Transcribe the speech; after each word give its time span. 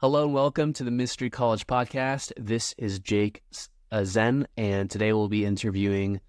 Hello 0.00 0.24
and 0.24 0.34
welcome 0.34 0.72
to 0.74 0.84
the 0.84 0.90
Mystery 0.90 1.30
College 1.30 1.66
Podcast. 1.66 2.32
This 2.36 2.74
is 2.78 3.00
Jake 3.00 3.42
uh, 3.90 4.04
Zen, 4.04 4.46
and 4.56 4.90
today 4.90 5.12
we'll 5.12 5.28
be 5.28 5.44
interviewing 5.44 6.20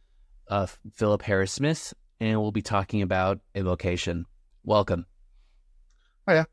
uh, 0.47 0.65
Philip 0.93 1.21
Harris 1.21 1.51
Smith, 1.51 1.93
and 2.19 2.41
we'll 2.41 2.51
be 2.51 2.61
talking 2.61 3.01
about 3.01 3.39
evocation. 3.53 4.25
Welcome. 4.63 5.05
Hiya. 6.27 6.47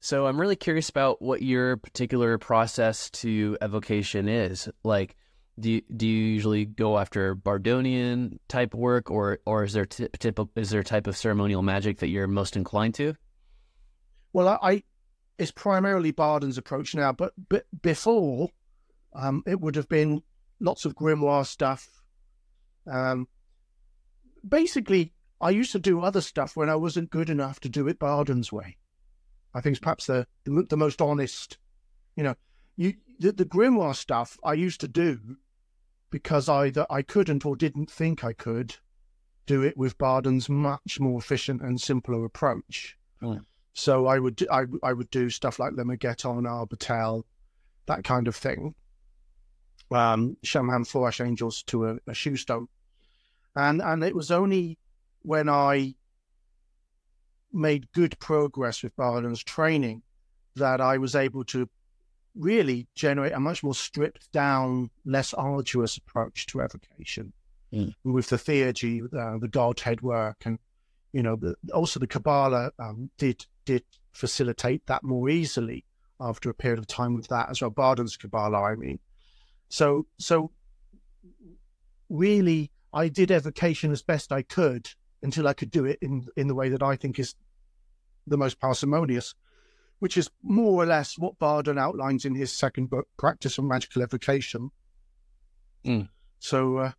So 0.00 0.26
I'm 0.26 0.40
really 0.40 0.56
curious 0.56 0.88
about 0.88 1.20
what 1.20 1.42
your 1.42 1.76
particular 1.78 2.38
process 2.38 3.10
to 3.10 3.58
evocation 3.60 4.28
is. 4.28 4.68
Like, 4.84 5.16
do 5.60 5.70
you, 5.70 5.82
do 5.96 6.06
you 6.06 6.24
usually 6.24 6.64
go 6.64 6.98
after 6.98 7.34
Bardonian 7.34 8.38
type 8.48 8.74
work, 8.74 9.10
or 9.10 9.38
or 9.44 9.64
is 9.64 9.72
there 9.72 9.86
t- 9.86 10.08
tip, 10.18 10.38
is 10.56 10.70
there 10.70 10.80
a 10.80 10.84
type 10.84 11.06
of 11.06 11.16
ceremonial 11.16 11.62
magic 11.62 11.98
that 11.98 12.08
you're 12.08 12.26
most 12.26 12.56
inclined 12.56 12.94
to? 12.94 13.14
Well, 14.32 14.48
I, 14.48 14.58
I 14.62 14.82
it's 15.38 15.52
primarily 15.52 16.10
Bardon's 16.10 16.58
approach 16.58 16.94
now, 16.94 17.12
but, 17.12 17.32
but 17.48 17.64
before 17.80 18.50
um, 19.14 19.42
it 19.46 19.60
would 19.60 19.76
have 19.76 19.88
been 19.88 20.22
lots 20.60 20.84
of 20.84 20.94
grimoire 20.94 21.46
stuff. 21.46 22.02
Um, 22.90 23.28
basically, 24.46 25.12
I 25.40 25.50
used 25.50 25.72
to 25.72 25.78
do 25.78 26.00
other 26.00 26.20
stuff 26.20 26.56
when 26.56 26.68
I 26.68 26.74
wasn't 26.74 27.10
good 27.10 27.30
enough 27.30 27.60
to 27.60 27.68
do 27.68 27.86
it 27.86 27.98
Bardon's 27.98 28.52
way. 28.52 28.78
I 29.54 29.60
think 29.60 29.74
it's 29.74 29.80
perhaps 29.80 30.06
the, 30.06 30.26
the, 30.44 30.66
the 30.68 30.76
most 30.76 31.00
honest. 31.00 31.58
You 32.16 32.24
know, 32.24 32.34
you 32.76 32.94
the, 33.20 33.32
the 33.32 33.44
grimoire 33.44 33.94
stuff 33.94 34.38
I 34.42 34.54
used 34.54 34.80
to 34.80 34.88
do 34.88 35.36
because 36.10 36.48
either 36.48 36.86
I 36.90 37.02
couldn't 37.02 37.44
or 37.44 37.56
didn't 37.56 37.90
think 37.90 38.24
I 38.24 38.32
could 38.32 38.76
do 39.46 39.62
it 39.62 39.76
with 39.76 39.98
Bardon's 39.98 40.48
much 40.48 41.00
more 41.00 41.18
efficient 41.18 41.62
and 41.62 41.80
simpler 41.80 42.24
approach. 42.24 42.96
So 43.74 44.06
I 44.06 44.18
would 44.18 44.46
I, 44.50 44.64
I 44.82 44.92
would 44.92 45.10
do 45.10 45.30
stuff 45.30 45.58
like 45.58 45.72
Lemegeton, 45.72 46.44
Arbatel, 46.46 47.22
that 47.86 48.04
kind 48.04 48.28
of 48.28 48.36
thing. 48.36 48.74
Um, 49.90 50.36
Shem 50.42 50.68
Hamphorash 50.68 51.20
Angels 51.20 51.62
to 51.64 51.86
a, 51.86 51.94
a 52.06 52.12
Shewstone, 52.12 52.66
and 53.56 53.80
and 53.80 54.04
it 54.04 54.14
was 54.14 54.30
only 54.30 54.78
when 55.22 55.48
I 55.48 55.94
made 57.52 57.90
good 57.92 58.18
progress 58.18 58.82
with 58.82 58.94
Bardon's 58.96 59.42
training 59.42 60.02
that 60.56 60.80
I 60.80 60.98
was 60.98 61.14
able 61.14 61.44
to 61.44 61.68
really 62.34 62.86
generate 62.94 63.32
a 63.32 63.40
much 63.40 63.62
more 63.62 63.74
stripped 63.74 64.30
down, 64.32 64.90
less 65.04 65.34
arduous 65.34 65.96
approach 65.96 66.46
to 66.46 66.60
evocation 66.62 67.32
mm. 67.72 67.94
with 68.04 68.28
the 68.28 68.36
theurgy, 68.36 69.02
uh, 69.02 69.38
the 69.38 69.48
Godhead 69.48 70.00
work, 70.00 70.36
and 70.44 70.58
you 71.12 71.22
know, 71.22 71.36
the, 71.36 71.56
also 71.72 71.98
the 72.00 72.06
Kabbalah 72.06 72.70
um, 72.78 73.10
did 73.18 73.46
did 73.64 73.84
facilitate 74.12 74.86
that 74.86 75.02
more 75.02 75.28
easily 75.28 75.84
after 76.20 76.50
a 76.50 76.54
period 76.54 76.78
of 76.78 76.86
time 76.86 77.14
with 77.14 77.28
that 77.28 77.50
as 77.50 77.60
well. 77.60 77.70
Bardon's 77.70 78.16
Kabbalah, 78.16 78.62
I 78.62 78.74
mean. 78.74 78.98
So 79.68 80.06
so 80.18 80.50
really, 82.08 82.70
I 82.92 83.08
did 83.08 83.30
evocation 83.30 83.92
as 83.92 84.02
best 84.02 84.32
I 84.32 84.42
could 84.42 84.88
until 85.22 85.48
I 85.48 85.52
could 85.52 85.70
do 85.70 85.84
it 85.84 85.98
in 86.02 86.26
in 86.36 86.48
the 86.48 86.54
way 86.54 86.68
that 86.68 86.82
I 86.82 86.96
think 86.96 87.18
is 87.18 87.34
the 88.26 88.38
most 88.38 88.60
parsimonious 88.60 89.34
which 89.98 90.16
is 90.16 90.30
more 90.42 90.82
or 90.82 90.86
less 90.86 91.18
what 91.18 91.38
Bardon 91.38 91.78
outlines 91.78 92.24
in 92.24 92.34
his 92.34 92.52
second 92.52 92.90
book, 92.90 93.08
Practice 93.18 93.58
of 93.58 93.64
Magical 93.64 94.02
Evocation. 94.02 94.70
Mm. 95.84 96.08
So 96.38 96.78
uh, 96.78 96.92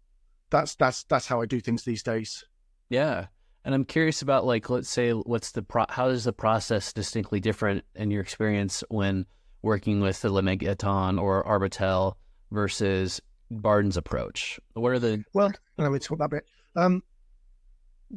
that's 0.50 0.76
that's 0.76 1.04
that's 1.06 1.28
how 1.28 1.42
I 1.42 1.46
do 1.46 1.60
things 1.60 1.84
these 1.84 2.04
days. 2.04 2.46
Yeah, 2.90 3.28
and 3.64 3.76
I'm 3.76 3.86
curious 3.86 4.22
about 4.22 4.46
like, 4.46 4.70
let's 4.70 4.90
say, 4.90 5.12
what's 5.12 5.52
the 5.52 5.62
pro- 5.62 5.86
how 5.90 6.08
is 6.08 6.24
the 6.24 6.34
process 6.34 6.94
distinctly 6.94 7.40
different 7.40 7.86
in 7.96 8.12
your 8.12 8.22
experience 8.22 8.84
when 8.90 9.26
working 9.62 10.02
with 10.02 10.22
the 10.22 10.30
Lemegeton 10.30 11.22
or 11.22 11.44
Arbatel 11.44 12.16
versus 12.52 13.22
Bardon's 13.52 13.98
approach? 13.98 14.60
What 14.74 14.90
are 14.90 15.00
the 15.00 15.24
well? 15.34 15.52
Let 15.78 15.92
me 15.92 16.00
talk 16.00 16.20
that 16.20 16.32
bit. 16.32 16.46
Um, 16.76 17.04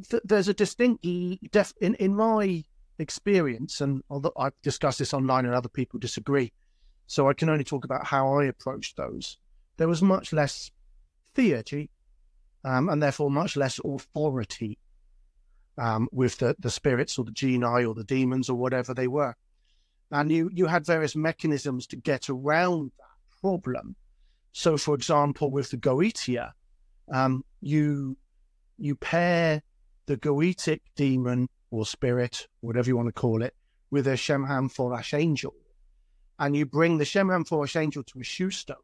th- 0.09 0.23
there's 0.25 0.47
a 0.47 0.53
distinct 0.53 1.05
def- 1.51 1.73
in 1.79 1.95
in 1.95 2.15
my 2.15 2.63
experience, 3.03 3.81
and 3.81 4.01
although 4.09 4.33
I've 4.37 4.59
discussed 4.63 4.99
this 4.99 5.13
online 5.13 5.45
and 5.45 5.53
other 5.53 5.69
people 5.69 5.99
disagree, 5.99 6.51
so 7.05 7.29
I 7.29 7.33
can 7.33 7.49
only 7.49 7.63
talk 7.63 7.85
about 7.85 8.05
how 8.05 8.39
I 8.39 8.45
approached 8.45 8.97
those. 8.97 9.37
There 9.77 9.87
was 9.87 10.01
much 10.01 10.33
less 10.33 10.71
theurgy, 11.35 11.89
um, 12.65 12.89
and 12.89 13.01
therefore 13.03 13.29
much 13.29 13.55
less 13.55 13.79
authority 13.85 14.79
um, 15.77 16.07
with 16.11 16.37
the, 16.37 16.55
the 16.59 16.71
spirits 16.71 17.19
or 17.19 17.25
the 17.25 17.31
genii 17.31 17.85
or 17.85 17.93
the 17.93 18.03
demons 18.03 18.49
or 18.49 18.55
whatever 18.55 18.93
they 18.93 19.07
were. 19.07 19.35
And 20.11 20.31
you, 20.31 20.49
you 20.53 20.67
had 20.67 20.85
various 20.85 21.15
mechanisms 21.15 21.87
to 21.87 21.95
get 21.95 22.29
around 22.29 22.91
that 22.97 23.41
problem. 23.41 23.95
So, 24.51 24.77
for 24.77 24.93
example, 24.93 25.49
with 25.49 25.71
the 25.71 25.77
Goetia, 25.77 26.51
um, 27.11 27.43
you 27.61 28.15
you 28.77 28.95
pair 28.95 29.61
the 30.05 30.17
Goetic 30.17 30.81
demon 30.95 31.49
or 31.71 31.85
spirit, 31.85 32.47
whatever 32.61 32.87
you 32.87 32.97
want 32.97 33.07
to 33.07 33.13
call 33.13 33.41
it, 33.41 33.55
with 33.89 34.07
a 34.07 34.11
Shemham 34.11 34.71
Forash 34.71 35.13
angel. 35.13 35.53
And 36.39 36.55
you 36.55 36.65
bring 36.65 36.97
the 36.97 37.05
Shemham 37.05 37.47
Forash 37.47 37.75
angel 37.75 38.03
to 38.03 38.19
a 38.19 38.23
shew 38.23 38.51
stone. 38.51 38.77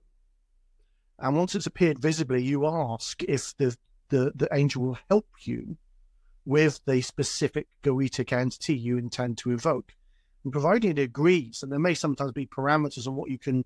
And 1.17 1.35
once 1.35 1.55
it's 1.55 1.65
appeared 1.65 1.99
visibly, 1.99 2.41
you 2.41 2.65
ask 2.65 3.21
if 3.23 3.55
the, 3.57 3.75
the, 4.09 4.31
the 4.35 4.47
angel 4.51 4.83
will 4.83 4.97
help 5.09 5.27
you 5.41 5.77
with 6.45 6.79
the 6.85 7.01
specific 7.01 7.67
goetic 7.83 8.31
entity 8.31 8.75
you 8.75 8.97
intend 8.97 9.37
to 9.39 9.51
evoke. 9.51 9.93
And 10.43 10.53
providing 10.53 10.91
it 10.91 10.99
agrees, 10.99 11.61
and 11.61 11.71
there 11.71 11.79
may 11.79 11.93
sometimes 11.93 12.31
be 12.31 12.47
parameters 12.47 13.07
on 13.07 13.15
what 13.15 13.29
you 13.29 13.37
can 13.37 13.65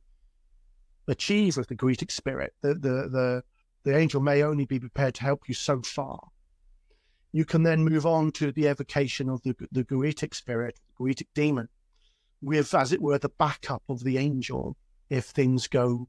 achieve 1.08 1.56
with 1.56 1.68
the 1.68 1.76
goetic 1.76 2.12
spirit, 2.12 2.54
the, 2.62 2.74
the, 2.74 3.10
the, 3.10 3.44
the 3.84 3.98
angel 3.98 4.22
may 4.22 4.44
only 4.44 4.66
be 4.66 4.80
prepared 4.80 5.14
to 5.16 5.24
help 5.24 5.48
you 5.48 5.54
so 5.54 5.82
far 5.82 6.20
you 7.34 7.46
can 7.46 7.64
then 7.64 7.84
move 7.84 8.06
on 8.06 8.32
to 8.32 8.52
the 8.52 8.68
evocation 8.68 9.28
of 9.28 9.42
the, 9.42 9.56
the 9.72 9.84
Goetic 9.84 10.36
spirit, 10.36 10.80
the 10.88 11.04
Goetic 11.04 11.28
demon, 11.34 11.68
with, 12.42 12.74
as 12.76 12.94
it 12.94 13.02
were, 13.02 13.18
the 13.18 13.30
backup 13.30 13.82
of 13.90 14.04
the 14.04 14.20
angel 14.20 14.78
if 15.10 15.26
things 15.26 15.68
go 15.68 16.08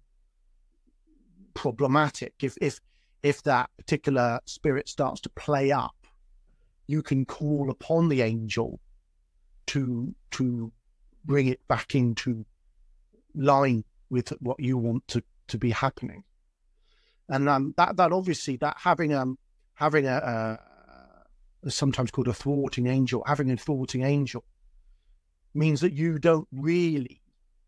problematic. 1.55 2.34
If, 2.43 2.59
if, 2.61 2.79
if 3.23 3.43
that 3.45 3.71
particular 3.79 4.41
spirit 4.45 4.87
starts 4.87 5.23
to 5.23 5.31
play 5.31 5.73
up, 5.73 5.97
you 6.87 7.03
can 7.03 7.25
call 7.25 7.71
upon 7.71 8.11
the 8.11 8.21
angel 8.21 8.79
to, 9.69 10.15
to 10.33 10.73
bring 11.25 11.47
it 11.47 11.67
back 11.69 11.95
into 11.95 12.45
line 13.34 13.84
with 14.11 14.29
what 14.41 14.61
you 14.61 14.77
want 14.77 15.09
to, 15.09 15.23
to 15.49 15.57
be 15.57 15.71
happening. 15.71 16.25
And 17.31 17.49
um, 17.49 17.73
that, 17.79 17.97
that 17.97 18.13
obviously, 18.13 18.57
that 18.59 18.77
having, 18.79 19.15
um, 19.15 19.39
having 19.73 20.07
a, 20.07 20.17
a 20.17 20.74
sometimes 21.69 22.11
called 22.11 22.29
a 22.29 22.35
thwarting 22.35 22.87
angel, 22.87 23.23
having 23.27 23.51
a 23.51 23.57
thwarting 23.57 24.03
angel 24.03 24.45
means 25.55 25.81
that 25.81 25.93
you 25.93 26.19
don't 26.19 26.49
really 26.53 27.23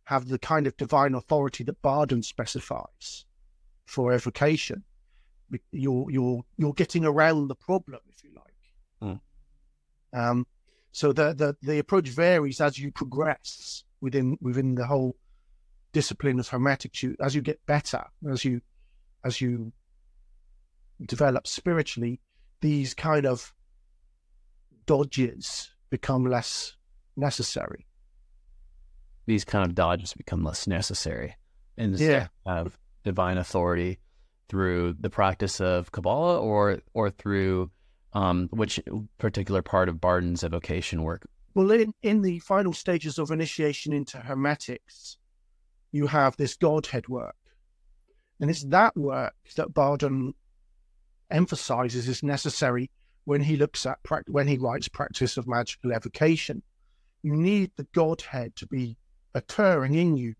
have 0.04 0.28
the 0.28 0.38
kind 0.38 0.66
of 0.66 0.76
divine 0.76 1.14
authority 1.14 1.64
that 1.64 1.80
Bardon 1.82 2.22
specifies 2.22 3.24
for 3.84 4.12
evocation. 4.12 4.84
You're 5.70 6.10
you're 6.10 6.42
you're 6.56 6.72
getting 6.72 7.04
around 7.04 7.48
the 7.48 7.54
problem, 7.54 8.00
if 8.08 8.24
you 8.24 8.30
like. 8.34 8.54
Mm. 9.02 9.20
Um, 10.12 10.46
so 10.92 11.12
the, 11.12 11.34
the 11.34 11.56
the 11.62 11.78
approach 11.78 12.08
varies 12.08 12.60
as 12.60 12.78
you 12.78 12.90
progress 12.90 13.84
within 14.00 14.36
within 14.40 14.74
the 14.74 14.86
whole 14.86 15.16
discipline 15.92 16.40
of 16.40 16.48
hermetics. 16.48 17.02
You 17.02 17.16
as 17.20 17.34
you 17.34 17.42
get 17.42 17.64
better, 17.66 18.04
as 18.30 18.44
you 18.44 18.60
as 19.24 19.40
you 19.40 19.72
develop 21.04 21.46
spiritually, 21.46 22.20
these 22.60 22.94
kind 22.94 23.26
of 23.26 23.52
dodges 24.86 25.70
become 25.90 26.24
less 26.24 26.74
necessary. 27.16 27.86
These 29.26 29.44
kind 29.44 29.64
of 29.64 29.74
dodges 29.74 30.14
become 30.14 30.44
less 30.44 30.66
necessary 30.66 31.36
and 31.76 31.98
yeah. 31.98 32.28
of 32.44 32.78
divine 33.04 33.38
authority 33.38 33.98
through 34.48 34.96
the 35.00 35.10
practice 35.10 35.60
of 35.60 35.90
Kabbalah 35.92 36.40
or 36.40 36.78
or 36.94 37.10
through 37.10 37.70
um, 38.16 38.48
which 38.50 38.80
particular 39.18 39.60
part 39.60 39.90
of 39.90 40.00
Bardon's 40.00 40.42
evocation 40.42 41.02
work? 41.02 41.28
Well, 41.54 41.70
in, 41.70 41.92
in 42.02 42.22
the 42.22 42.38
final 42.38 42.72
stages 42.72 43.18
of 43.18 43.30
initiation 43.30 43.92
into 43.92 44.18
Hermetics, 44.18 45.18
you 45.92 46.06
have 46.06 46.36
this 46.36 46.56
Godhead 46.56 47.08
work. 47.08 47.36
And 48.40 48.48
it's 48.50 48.64
that 48.64 48.96
work 48.96 49.34
that 49.56 49.74
Bardon 49.74 50.32
emphasizes 51.30 52.08
is 52.08 52.22
necessary 52.22 52.90
when 53.26 53.42
he 53.42 53.56
looks 53.56 53.84
at 53.84 53.98
when 54.28 54.48
he 54.48 54.56
writes 54.56 54.88
practice 54.88 55.36
of 55.36 55.46
magical 55.46 55.92
evocation. 55.92 56.62
You 57.22 57.34
need 57.34 57.72
the 57.76 57.86
Godhead 57.92 58.54
to 58.56 58.66
be 58.66 58.96
occurring 59.34 59.94
in 59.94 60.16
you 60.16 60.34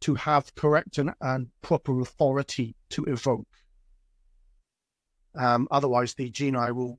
to 0.00 0.14
have 0.14 0.54
correct 0.54 0.98
and, 0.98 1.14
and 1.20 1.48
proper 1.62 2.00
authority 2.00 2.76
to 2.90 3.04
evoke. 3.06 3.48
Um, 5.34 5.66
otherwise, 5.70 6.14
the 6.14 6.30
genii 6.30 6.72
will. 6.72 6.98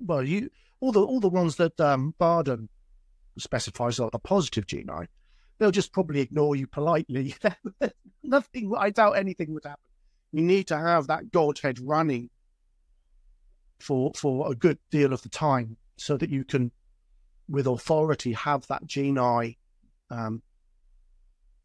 Well, 0.00 0.22
you 0.22 0.48
all 0.80 0.92
the 0.92 1.02
all 1.02 1.20
the 1.20 1.28
ones 1.28 1.56
that 1.56 1.78
um, 1.80 2.14
Bardon 2.18 2.68
specifies 3.36 3.98
are 3.98 4.10
the 4.10 4.20
positive 4.20 4.66
genii, 4.66 5.08
they'll 5.58 5.72
just 5.72 5.92
probably 5.92 6.20
ignore 6.20 6.54
you 6.54 6.68
politely. 6.68 7.34
Nothing. 8.22 8.72
I 8.78 8.90
doubt 8.90 9.16
anything 9.16 9.54
would 9.54 9.64
happen. 9.64 9.82
You 10.30 10.42
need 10.42 10.68
to 10.68 10.78
have 10.78 11.08
that 11.08 11.32
Godhead 11.32 11.80
running 11.80 12.30
for 13.80 14.12
for 14.14 14.50
a 14.50 14.54
good 14.54 14.78
deal 14.90 15.12
of 15.12 15.22
the 15.22 15.28
time, 15.28 15.76
so 15.96 16.16
that 16.16 16.30
you 16.30 16.44
can, 16.44 16.70
with 17.48 17.66
authority, 17.66 18.32
have 18.32 18.66
that 18.66 18.86
genii 18.86 19.58
um, 20.10 20.42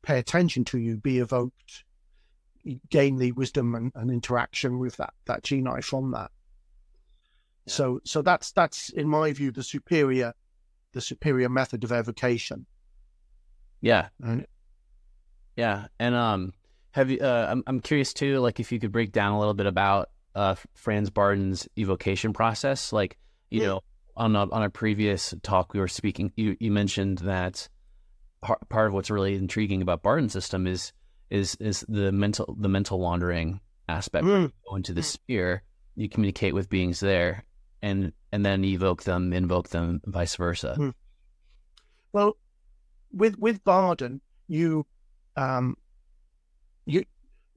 pay 0.01 0.19
attention 0.19 0.65
to 0.65 0.77
you, 0.77 0.97
be 0.97 1.19
evoked, 1.19 1.83
gain 2.89 3.17
the 3.17 3.31
wisdom 3.31 3.75
and, 3.75 3.91
and 3.95 4.11
interaction 4.11 4.79
with 4.79 4.97
that 4.97 5.13
that 5.25 5.43
genii 5.43 5.81
from 5.81 6.11
that. 6.11 6.31
Yeah. 7.65 7.73
So 7.73 7.99
so 8.03 8.21
that's 8.21 8.51
that's 8.51 8.89
in 8.89 9.07
my 9.07 9.31
view 9.33 9.51
the 9.51 9.63
superior 9.63 10.33
the 10.91 11.01
superior 11.01 11.49
method 11.49 11.83
of 11.83 11.91
evocation. 11.91 12.65
Yeah. 13.81 14.09
And, 14.21 14.45
yeah, 15.55 15.87
and 15.99 16.15
um, 16.15 16.53
have 16.91 17.11
you? 17.11 17.19
Uh, 17.19 17.47
I'm 17.49 17.63
I'm 17.67 17.79
curious 17.79 18.13
too. 18.13 18.39
Like, 18.39 18.59
if 18.59 18.71
you 18.71 18.79
could 18.79 18.91
break 18.91 19.11
down 19.11 19.33
a 19.33 19.39
little 19.39 19.53
bit 19.53 19.67
about 19.67 20.09
uh 20.35 20.55
Franz 20.73 21.09
Bardon's 21.09 21.67
evocation 21.77 22.33
process. 22.33 22.93
Like, 22.93 23.17
you 23.49 23.61
yeah. 23.61 23.67
know, 23.67 23.81
on 24.15 24.35
a 24.35 24.49
on 24.49 24.63
a 24.63 24.69
previous 24.69 25.33
talk 25.43 25.73
we 25.73 25.79
were 25.79 25.87
speaking, 25.87 26.31
you 26.35 26.55
you 26.59 26.71
mentioned 26.71 27.19
that 27.19 27.67
part 28.41 28.87
of 28.87 28.93
what's 28.93 29.09
really 29.09 29.35
intriguing 29.35 29.81
about 29.81 30.03
Bardon's 30.03 30.33
system 30.33 30.67
is 30.67 30.93
is 31.29 31.55
is 31.55 31.85
the 31.87 32.11
mental 32.11 32.55
the 32.59 32.69
mental 32.69 32.99
wandering 32.99 33.59
aspect. 33.89 34.25
Mm. 34.25 34.51
go 34.69 34.75
into 34.75 34.93
the 34.93 35.01
mm. 35.01 35.05
sphere, 35.05 35.63
you 35.95 36.09
communicate 36.09 36.53
with 36.53 36.69
beings 36.69 36.99
there, 36.99 37.45
and 37.81 38.11
and 38.31 38.45
then 38.45 38.63
evoke 38.63 39.03
them, 39.03 39.33
invoke 39.33 39.69
them, 39.69 40.01
vice 40.05 40.35
versa. 40.35 40.75
Mm. 40.77 40.93
Well, 42.11 42.37
with 43.11 43.37
with 43.39 43.63
Bardon, 43.63 44.21
you 44.47 44.85
um, 45.35 45.75
you 46.85 47.03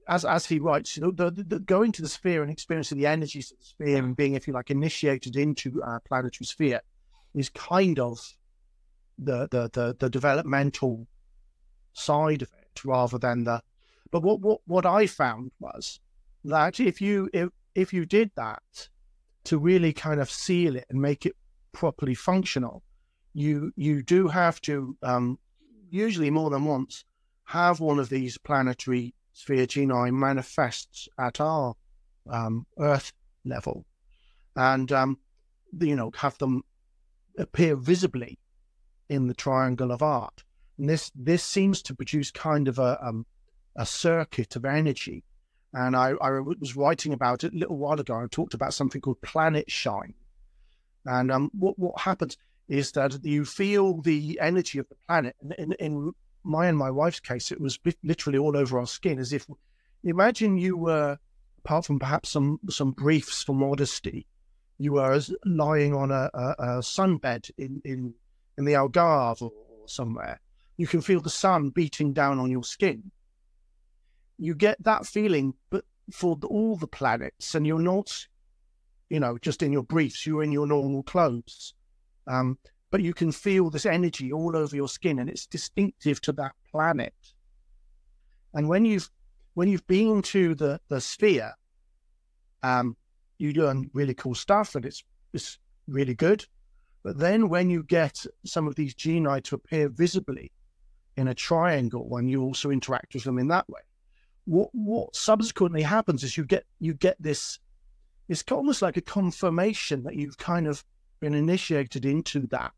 as 0.07 0.25
as 0.25 0.45
he 0.45 0.59
writes, 0.59 0.95
you 0.95 1.03
know, 1.03 1.11
the, 1.11 1.31
the, 1.31 1.59
going 1.59 1.91
to 1.93 2.01
the 2.01 2.07
sphere 2.07 2.41
and 2.41 2.51
experiencing 2.51 2.97
the 2.97 3.07
energies 3.07 3.51
of 3.51 3.59
the 3.59 3.65
sphere 3.65 3.97
and 3.97 4.15
being, 4.15 4.35
if 4.35 4.47
you 4.47 4.53
like, 4.53 4.71
initiated 4.71 5.35
into 5.35 5.81
a 5.85 5.99
planetary 5.99 6.45
sphere 6.45 6.81
is 7.35 7.49
kind 7.49 7.99
of 7.99 8.19
the 9.17 9.47
the 9.51 9.69
the, 9.73 9.95
the 9.99 10.09
developmental 10.09 11.07
side 11.93 12.41
of 12.41 12.49
it 12.61 12.85
rather 12.85 13.17
than 13.17 13.43
the. 13.43 13.61
But 14.11 14.23
what 14.23 14.39
what 14.39 14.61
what 14.65 14.85
I 14.85 15.07
found 15.07 15.51
was 15.59 15.99
that 16.45 16.79
if 16.79 17.01
you 17.01 17.29
if 17.33 17.49
if 17.75 17.93
you 17.93 18.05
did 18.05 18.31
that 18.35 18.89
to 19.45 19.57
really 19.57 19.93
kind 19.93 20.19
of 20.19 20.29
seal 20.29 20.75
it 20.75 20.85
and 20.89 21.01
make 21.01 21.25
it 21.25 21.35
properly 21.73 22.15
functional, 22.15 22.83
you 23.33 23.71
you 23.75 24.03
do 24.03 24.29
have 24.29 24.61
to 24.61 24.97
um, 25.03 25.37
usually 25.89 26.29
more 26.29 26.49
than 26.49 26.65
once, 26.65 27.03
have 27.45 27.79
one 27.79 27.99
of 27.99 28.09
these 28.09 28.37
planetary 28.37 29.13
sphere 29.37 29.67
genii 29.67 30.09
manifests 30.11 31.07
at 31.19 31.39
our 31.39 31.75
um, 32.29 32.65
Earth 32.79 33.13
level, 33.45 33.85
and 34.55 34.91
um, 34.91 35.19
you 35.79 35.95
know 35.95 36.11
have 36.15 36.37
them 36.39 36.63
appear 37.37 37.75
visibly 37.75 38.39
in 39.09 39.27
the 39.27 39.35
triangle 39.35 39.91
of 39.91 40.01
art. 40.01 40.43
And 40.77 40.89
this 40.89 41.11
this 41.15 41.43
seems 41.43 41.81
to 41.83 41.95
produce 41.95 42.31
kind 42.31 42.67
of 42.67 42.79
a 42.79 42.97
um, 43.05 43.25
a 43.75 43.85
circuit 43.85 44.55
of 44.55 44.65
energy. 44.65 45.23
And 45.73 45.95
I, 45.95 46.13
I 46.21 46.39
was 46.39 46.75
writing 46.75 47.13
about 47.13 47.43
it 47.43 47.53
a 47.53 47.57
little 47.57 47.77
while 47.77 47.99
ago. 47.99 48.15
I 48.15 48.25
talked 48.31 48.55
about 48.55 48.73
something 48.73 49.01
called 49.01 49.21
planet 49.21 49.69
shine. 49.69 50.15
And 51.05 51.31
um, 51.31 51.51
what 51.53 51.77
what 51.77 52.01
happens? 52.01 52.37
is 52.67 52.91
that 52.93 53.23
you 53.23 53.45
feel 53.45 54.01
the 54.01 54.37
energy 54.41 54.79
of 54.79 54.89
the 54.89 54.95
planet. 55.07 55.35
In, 55.57 55.73
in 55.73 56.11
my 56.43 56.67
and 56.67 56.77
my 56.77 56.91
wife's 56.91 57.19
case, 57.19 57.51
it 57.51 57.59
was 57.59 57.79
literally 58.03 58.37
all 58.37 58.55
over 58.57 58.79
our 58.79 58.87
skin, 58.87 59.19
as 59.19 59.33
if 59.33 59.45
imagine 60.03 60.57
you 60.57 60.77
were, 60.77 61.17
apart 61.59 61.85
from 61.85 61.99
perhaps 61.99 62.29
some 62.29 62.59
some 62.69 62.91
briefs 62.91 63.43
for 63.43 63.53
modesty, 63.53 64.25
you 64.77 64.93
were 64.93 65.19
lying 65.45 65.93
on 65.93 66.11
a, 66.11 66.29
a, 66.33 66.55
a 66.59 66.67
sunbed 66.79 67.51
in, 67.57 67.81
in 67.83 68.13
in 68.57 68.65
the 68.65 68.73
Algarve 68.73 69.41
or 69.41 69.51
somewhere. 69.85 70.39
You 70.77 70.87
can 70.87 71.01
feel 71.01 71.21
the 71.21 71.29
sun 71.29 71.69
beating 71.69 72.13
down 72.13 72.39
on 72.39 72.51
your 72.51 72.63
skin. 72.63 73.11
You 74.37 74.53
get 74.53 74.83
that 74.83 75.05
feeling, 75.05 75.55
but 75.69 75.85
for 76.11 76.37
all 76.47 76.75
the 76.75 76.87
planets, 76.87 77.55
and 77.55 77.65
you're 77.65 77.79
not, 77.79 78.27
you 79.09 79.19
know, 79.19 79.37
just 79.39 79.63
in 79.63 79.71
your 79.71 79.83
briefs. 79.83 80.25
You're 80.25 80.43
in 80.43 80.51
your 80.51 80.67
normal 80.67 81.01
clothes 81.03 81.73
um, 82.27 82.57
but 82.89 83.01
you 83.01 83.13
can 83.13 83.31
feel 83.31 83.69
this 83.69 83.85
energy 83.85 84.31
all 84.31 84.55
over 84.55 84.75
your 84.75 84.87
skin, 84.87 85.19
and 85.19 85.29
it's 85.29 85.45
distinctive 85.45 86.21
to 86.21 86.31
that 86.33 86.53
planet. 86.71 87.13
And 88.53 88.67
when 88.67 88.85
you've 88.85 89.09
when 89.53 89.67
you've 89.67 89.87
been 89.87 90.21
to 90.23 90.55
the 90.55 90.79
the 90.87 91.01
sphere, 91.01 91.53
um, 92.63 92.95
you 93.37 93.53
learn 93.53 93.89
really 93.93 94.13
cool 94.13 94.35
stuff, 94.35 94.75
and 94.75 94.85
it's 94.85 95.03
it's 95.33 95.59
really 95.87 96.15
good. 96.15 96.45
But 97.03 97.17
then 97.17 97.49
when 97.49 97.69
you 97.69 97.83
get 97.83 98.25
some 98.45 98.67
of 98.67 98.75
these 98.75 98.93
genii 98.93 99.41
to 99.41 99.55
appear 99.55 99.89
visibly 99.89 100.51
in 101.15 101.27
a 101.27 101.33
triangle, 101.33 102.17
and 102.17 102.29
you 102.29 102.43
also 102.43 102.69
interact 102.69 103.13
with 103.13 103.23
them 103.23 103.39
in 103.39 103.47
that 103.49 103.69
way, 103.69 103.81
what 104.45 104.69
what 104.73 105.15
subsequently 105.15 105.81
happens 105.81 106.23
is 106.23 106.37
you 106.37 106.45
get 106.45 106.65
you 106.79 106.93
get 106.93 107.21
this. 107.21 107.59
It's 108.29 108.43
almost 108.51 108.81
like 108.81 108.97
a 108.97 109.01
confirmation 109.01 110.03
that 110.03 110.15
you've 110.15 110.37
kind 110.37 110.67
of 110.67 110.83
been 111.19 111.33
initiated 111.33 112.05
into 112.05 112.47
that 112.47 112.71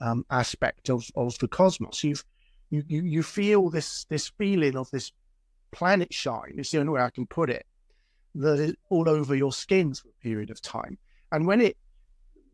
um, 0.00 0.24
aspect 0.30 0.88
of, 0.88 1.04
of 1.14 1.38
the 1.38 1.48
cosmos. 1.48 2.02
You've 2.02 2.24
you, 2.70 2.84
you 2.86 3.02
you 3.02 3.22
feel 3.22 3.68
this 3.68 4.04
this 4.04 4.28
feeling 4.38 4.76
of 4.76 4.90
this 4.90 5.12
planet 5.72 6.12
shine. 6.12 6.54
It's 6.56 6.70
the 6.70 6.78
only 6.78 6.92
way 6.92 7.02
I 7.02 7.10
can 7.10 7.26
put 7.26 7.50
it. 7.50 7.66
That 8.34 8.60
is 8.60 8.74
all 8.90 9.08
over 9.08 9.34
your 9.34 9.52
skin 9.52 9.92
for 9.94 10.08
a 10.08 10.22
period 10.22 10.50
of 10.50 10.62
time, 10.62 10.98
and 11.32 11.46
when 11.46 11.60
it 11.60 11.76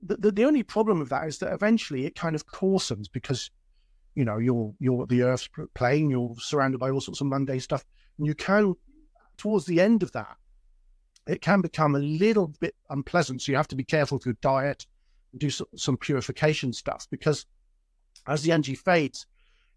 the, 0.03 0.17
the, 0.17 0.33
the 0.33 0.45
only 0.45 0.63
problem 0.63 0.99
with 0.99 1.11
that 1.11 1.27
is 1.27 1.39
that 1.39 1.53
eventually 1.53 2.07
it 2.07 2.15
kind 2.15 2.35
of 2.35 2.47
coarsens 2.47 3.07
because 3.13 3.51
you 4.15 4.25
know 4.25 4.39
you're 4.39 4.75
you're 4.79 5.07
the 5.07 5.23
Earth's 5.23 5.51
plane. 5.75 6.09
You're 6.09 6.35
surrounded 6.39 6.79
by 6.79 6.91
all 6.91 7.01
sorts 7.01 7.21
of 7.21 7.27
mundane 7.27 7.61
stuff, 7.61 7.85
and 8.17 8.27
you 8.27 8.35
can 8.35 8.75
towards 9.37 9.67
the 9.67 9.83
end 9.83 10.03
of 10.03 10.13
that 10.13 10.39
it 11.27 11.43
can 11.43 11.61
become 11.61 11.95
a 11.95 12.01
little 12.01 12.49
bit 12.61 12.75
unpleasant. 12.91 13.43
So 13.43 13.53
you 13.53 13.57
have 13.57 13.69
to 13.69 13.77
be 13.77 13.85
careful 13.85 14.19
with 14.19 14.27
your 14.27 14.37
diet 14.41 14.87
do 15.37 15.51
some 15.51 15.97
purification 15.97 16.73
stuff 16.73 17.07
because 17.11 17.47
as 18.27 18.43
the 18.43 18.53
energy 18.53 18.75
fades, 18.75 19.27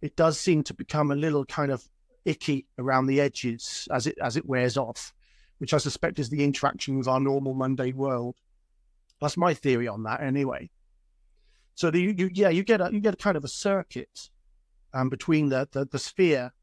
it 0.01 0.15
does 0.15 0.39
seem 0.39 0.63
to 0.63 0.73
become 0.73 1.11
a 1.11 1.15
little 1.15 1.45
kind 1.45 1.71
of 1.71 1.83
icky 2.25 2.65
around 2.77 3.07
the 3.07 3.21
edges 3.21 3.87
as 3.91 4.07
it 4.07 4.17
as 4.21 4.37
it 4.37 4.45
wears 4.45 4.77
off, 4.77 5.13
which 5.57 5.73
I 5.73 5.77
suspect 5.77 6.19
is 6.19 6.29
the 6.29 6.43
interaction 6.43 6.97
with 6.97 7.07
our 7.07 7.19
normal 7.19 7.53
mundane 7.53 7.97
world. 7.97 8.35
That's 9.21 9.37
my 9.37 9.53
theory 9.53 9.87
on 9.87 10.03
that, 10.03 10.21
anyway. 10.21 10.69
So 11.75 11.91
the, 11.91 12.01
you, 12.01 12.29
yeah, 12.33 12.49
you 12.49 12.63
get 12.63 12.81
a 12.81 12.89
you 12.91 12.99
get 12.99 13.13
a 13.13 13.17
kind 13.17 13.37
of 13.37 13.43
a 13.43 13.49
circuit 13.49 14.29
um, 14.93 15.09
between 15.09 15.49
the, 15.49 15.67
the 15.71 15.85
the 15.85 15.99
sphere 15.99 16.53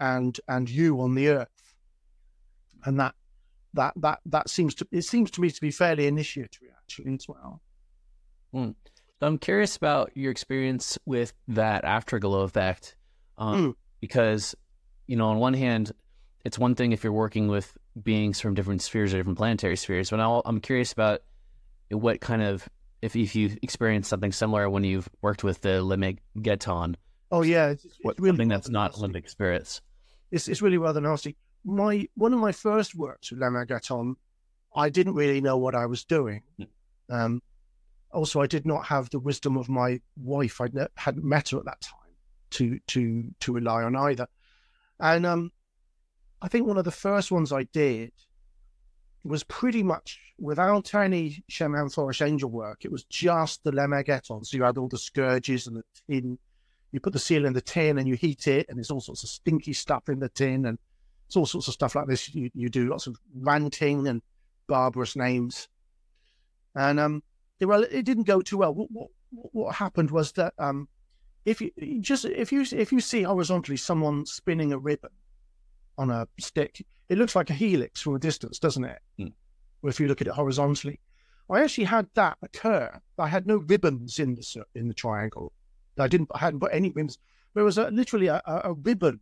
and 0.00 0.38
and 0.48 0.68
you 0.68 1.00
on 1.00 1.14
the 1.14 1.28
earth, 1.28 1.74
and 2.84 2.98
that 3.00 3.14
that 3.74 3.94
that 3.96 4.20
that 4.26 4.48
seems 4.48 4.74
to 4.76 4.88
it 4.90 5.02
seems 5.02 5.30
to 5.32 5.40
me 5.40 5.50
to 5.50 5.60
be 5.60 5.70
fairly 5.70 6.06
initiatory 6.06 6.70
actually 6.76 7.14
as 7.14 7.26
well. 7.28 7.60
Mm. 8.54 8.74
So 9.20 9.26
I'm 9.26 9.38
curious 9.38 9.76
about 9.76 10.10
your 10.14 10.30
experience 10.30 10.98
with 11.06 11.32
that 11.48 11.84
afterglow 11.84 12.42
effect, 12.42 12.96
um, 13.38 13.72
mm. 13.72 13.74
because 14.00 14.54
you 15.06 15.16
know, 15.16 15.28
on 15.28 15.38
one 15.38 15.54
hand, 15.54 15.92
it's 16.44 16.58
one 16.58 16.74
thing 16.74 16.92
if 16.92 17.04
you're 17.04 17.12
working 17.12 17.48
with 17.48 17.76
beings 18.02 18.40
from 18.40 18.54
different 18.54 18.82
spheres 18.82 19.12
or 19.14 19.18
different 19.18 19.38
planetary 19.38 19.76
spheres, 19.76 20.10
but 20.10 20.20
i 20.20 20.40
am 20.46 20.60
curious 20.60 20.92
about 20.92 21.22
what 21.90 22.20
kind 22.20 22.42
of 22.42 22.68
if 23.02 23.14
if 23.16 23.34
you 23.34 23.56
experienced 23.62 24.08
something 24.08 24.32
similar 24.32 24.68
when 24.68 24.84
you've 24.84 25.08
worked 25.20 25.44
with 25.44 25.60
the 25.60 25.80
Lemegeton. 25.80 26.94
Oh 27.30 27.42
yeah, 27.42 27.68
it's, 27.68 27.84
it's 27.84 27.98
what, 28.02 28.18
really 28.18 28.30
something 28.30 28.48
that's 28.48 28.68
not 28.68 28.92
nasty. 28.92 28.98
Olympic 29.00 29.28
spirits. 29.28 29.80
It's 30.30 30.48
it's 30.48 30.62
really 30.62 30.78
rather 30.78 31.00
nasty. 31.00 31.36
My 31.64 32.08
one 32.14 32.32
of 32.32 32.40
my 32.40 32.52
first 32.52 32.94
works 32.94 33.30
with 33.30 33.40
Lemegeton, 33.40 34.14
I 34.74 34.88
didn't 34.88 35.14
really 35.14 35.40
know 35.40 35.56
what 35.58 35.74
I 35.74 35.86
was 35.86 36.04
doing. 36.04 36.42
Mm. 36.58 36.66
Um, 37.10 37.42
also, 38.14 38.40
I 38.40 38.46
did 38.46 38.66
not 38.66 38.86
have 38.86 39.10
the 39.10 39.18
wisdom 39.18 39.56
of 39.56 39.68
my 39.68 40.00
wife. 40.16 40.60
I 40.60 40.68
hadn't 40.96 41.24
met 41.24 41.50
her 41.50 41.58
at 41.58 41.64
that 41.64 41.80
time 41.80 42.14
to 42.50 42.78
to 42.88 43.24
to 43.40 43.52
rely 43.52 43.82
on 43.82 43.96
either. 43.96 44.26
And 45.00 45.26
um, 45.26 45.50
I 46.40 46.48
think 46.48 46.66
one 46.66 46.78
of 46.78 46.84
the 46.84 46.90
first 46.90 47.32
ones 47.32 47.52
I 47.52 47.64
did 47.64 48.12
was 49.24 49.42
pretty 49.44 49.82
much 49.82 50.18
without 50.38 50.94
any 50.94 51.42
Shem 51.48 51.74
Hamphorash 51.74 52.22
Angel 52.22 52.50
work. 52.50 52.84
It 52.84 52.92
was 52.92 53.04
just 53.04 53.64
the 53.64 53.72
Lemegeton. 53.72 54.44
So 54.44 54.56
you 54.56 54.62
had 54.62 54.78
all 54.78 54.88
the 54.88 54.98
scourges 54.98 55.66
and 55.66 55.76
the 55.76 55.84
tin. 56.06 56.38
You 56.92 57.00
put 57.00 57.12
the 57.12 57.18
seal 57.18 57.44
in 57.44 57.54
the 57.54 57.60
tin 57.60 57.98
and 57.98 58.06
you 58.06 58.14
heat 58.14 58.46
it, 58.46 58.66
and 58.68 58.78
there's 58.78 58.90
all 58.90 59.00
sorts 59.00 59.24
of 59.24 59.30
stinky 59.30 59.72
stuff 59.72 60.08
in 60.08 60.20
the 60.20 60.28
tin, 60.28 60.66
and 60.66 60.78
it's 61.26 61.36
all 61.36 61.46
sorts 61.46 61.66
of 61.66 61.74
stuff 61.74 61.94
like 61.96 62.06
this. 62.06 62.32
You, 62.34 62.50
you 62.54 62.68
do 62.68 62.88
lots 62.88 63.06
of 63.06 63.16
ranting 63.34 64.06
and 64.06 64.22
barbarous 64.68 65.16
names. 65.16 65.68
And 66.76 67.00
um, 67.00 67.22
well, 67.60 67.84
it 67.84 68.04
didn't 68.04 68.24
go 68.24 68.40
too 68.40 68.58
well. 68.58 68.74
What, 68.74 68.88
what, 68.90 69.08
what 69.30 69.74
happened 69.74 70.10
was 70.10 70.32
that 70.32 70.54
um, 70.58 70.88
if 71.44 71.60
you 71.60 71.70
just 72.00 72.24
if 72.24 72.52
you 72.52 72.64
if 72.72 72.92
you 72.92 73.00
see 73.00 73.22
horizontally 73.22 73.76
someone 73.76 74.26
spinning 74.26 74.72
a 74.72 74.78
ribbon 74.78 75.10
on 75.98 76.10
a 76.10 76.26
stick, 76.38 76.84
it 77.08 77.18
looks 77.18 77.36
like 77.36 77.50
a 77.50 77.54
helix 77.54 78.00
from 78.00 78.16
a 78.16 78.18
distance, 78.18 78.58
doesn't 78.58 78.84
it? 78.84 78.98
Mm. 79.20 79.32
If 79.84 80.00
you 80.00 80.08
look 80.08 80.20
at 80.20 80.26
it 80.26 80.32
horizontally, 80.32 80.98
I 81.50 81.62
actually 81.62 81.84
had 81.84 82.08
that 82.14 82.38
occur. 82.42 82.98
I 83.18 83.28
had 83.28 83.46
no 83.46 83.56
ribbons 83.56 84.18
in 84.18 84.34
the 84.34 84.64
in 84.74 84.88
the 84.88 84.94
triangle. 84.94 85.52
I 85.98 86.08
didn't. 86.08 86.30
I 86.34 86.38
hadn't 86.38 86.60
put 86.60 86.72
any 86.72 86.88
ribbons. 86.88 87.18
There 87.54 87.64
was 87.64 87.78
a, 87.78 87.90
literally 87.90 88.26
a, 88.26 88.42
a 88.46 88.72
ribbon 88.72 89.20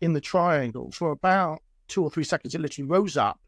in 0.00 0.12
the 0.12 0.20
triangle 0.20 0.90
for 0.90 1.12
about 1.12 1.62
two 1.88 2.02
or 2.02 2.10
three 2.10 2.24
seconds. 2.24 2.54
It 2.54 2.60
literally 2.60 2.88
rose 2.88 3.16
up, 3.16 3.38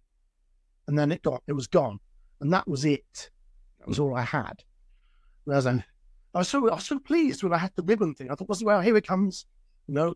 and 0.87 0.99
then 0.99 1.11
it 1.11 1.23
got 1.23 1.43
it 1.47 1.55
was 1.55 1.67
gone, 1.67 1.99
and 2.41 2.53
that 2.53 2.69
was 2.69 2.85
it. 2.85 3.31
Was 3.89 3.99
all 3.99 4.15
I 4.15 4.23
had. 4.23 4.63
Whereas 5.45 5.67
I, 5.67 5.85
I 6.35 6.39
was 6.39 6.49
so 6.49 6.69
I 6.69 6.75
was 6.75 6.85
so 6.85 6.99
pleased 6.99 7.43
when 7.43 7.55
I 7.55 7.59
had 7.59 7.73
the 7.75 7.83
ribbon 7.83 8.15
thing. 8.15 8.31
I 8.31 8.35
thought, 8.35 8.63
well, 8.63 8.81
here 8.81 8.97
it 8.97 9.07
comes. 9.07 9.47
No, 9.89 10.15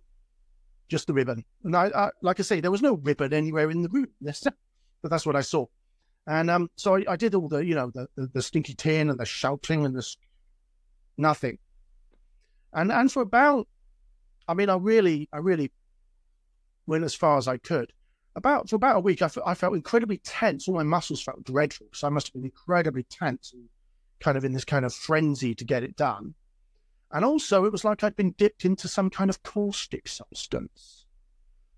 just 0.88 1.06
the 1.06 1.14
ribbon. 1.14 1.44
And 1.64 1.74
I, 1.74 1.86
I, 1.86 2.10
like 2.20 2.38
I 2.38 2.42
say, 2.42 2.60
there 2.60 2.70
was 2.70 2.82
no 2.82 2.94
ribbon 2.94 3.32
anywhere 3.32 3.70
in 3.70 3.82
the 3.82 3.88
room. 3.88 4.08
but 4.20 5.10
that's 5.10 5.24
what 5.24 5.36
I 5.36 5.40
saw. 5.40 5.66
And 6.26 6.50
um, 6.50 6.68
so 6.76 6.96
I, 6.96 7.04
I, 7.08 7.16
did 7.16 7.34
all 7.34 7.48
the, 7.48 7.64
you 7.64 7.74
know, 7.74 7.90
the, 7.92 8.06
the, 8.14 8.26
the 8.34 8.42
stinky 8.42 8.74
tin 8.74 9.10
and 9.10 9.18
the 9.18 9.24
shouting 9.24 9.84
and 9.84 9.96
the 9.96 10.06
nothing. 11.16 11.58
And 12.72 12.92
and 12.92 13.10
for 13.10 13.22
about, 13.22 13.68
I 14.46 14.54
mean, 14.54 14.68
I 14.68 14.76
really, 14.76 15.28
I 15.32 15.38
really 15.38 15.72
went 16.86 17.04
as 17.04 17.14
far 17.14 17.38
as 17.38 17.48
I 17.48 17.56
could. 17.56 17.92
About 18.34 18.70
for 18.70 18.76
about 18.76 18.96
a 18.96 19.00
week, 19.00 19.20
I, 19.20 19.26
f- 19.26 19.38
I 19.44 19.54
felt 19.54 19.74
incredibly 19.74 20.18
tense. 20.18 20.66
All 20.66 20.74
my 20.74 20.82
muscles 20.82 21.22
felt 21.22 21.44
dreadful. 21.44 21.88
So 21.92 22.06
I 22.06 22.10
must 22.10 22.28
have 22.28 22.34
been 22.34 22.44
incredibly 22.44 23.02
tense 23.04 23.52
and 23.52 23.68
kind 24.20 24.38
of 24.38 24.44
in 24.44 24.52
this 24.52 24.64
kind 24.64 24.84
of 24.84 24.94
frenzy 24.94 25.54
to 25.54 25.64
get 25.64 25.82
it 25.82 25.96
done. 25.96 26.34
And 27.10 27.26
also, 27.26 27.66
it 27.66 27.72
was 27.72 27.84
like 27.84 28.02
I'd 28.02 28.16
been 28.16 28.32
dipped 28.32 28.64
into 28.64 28.88
some 28.88 29.10
kind 29.10 29.28
of 29.28 29.42
caustic 29.42 30.08
substance. 30.08 31.04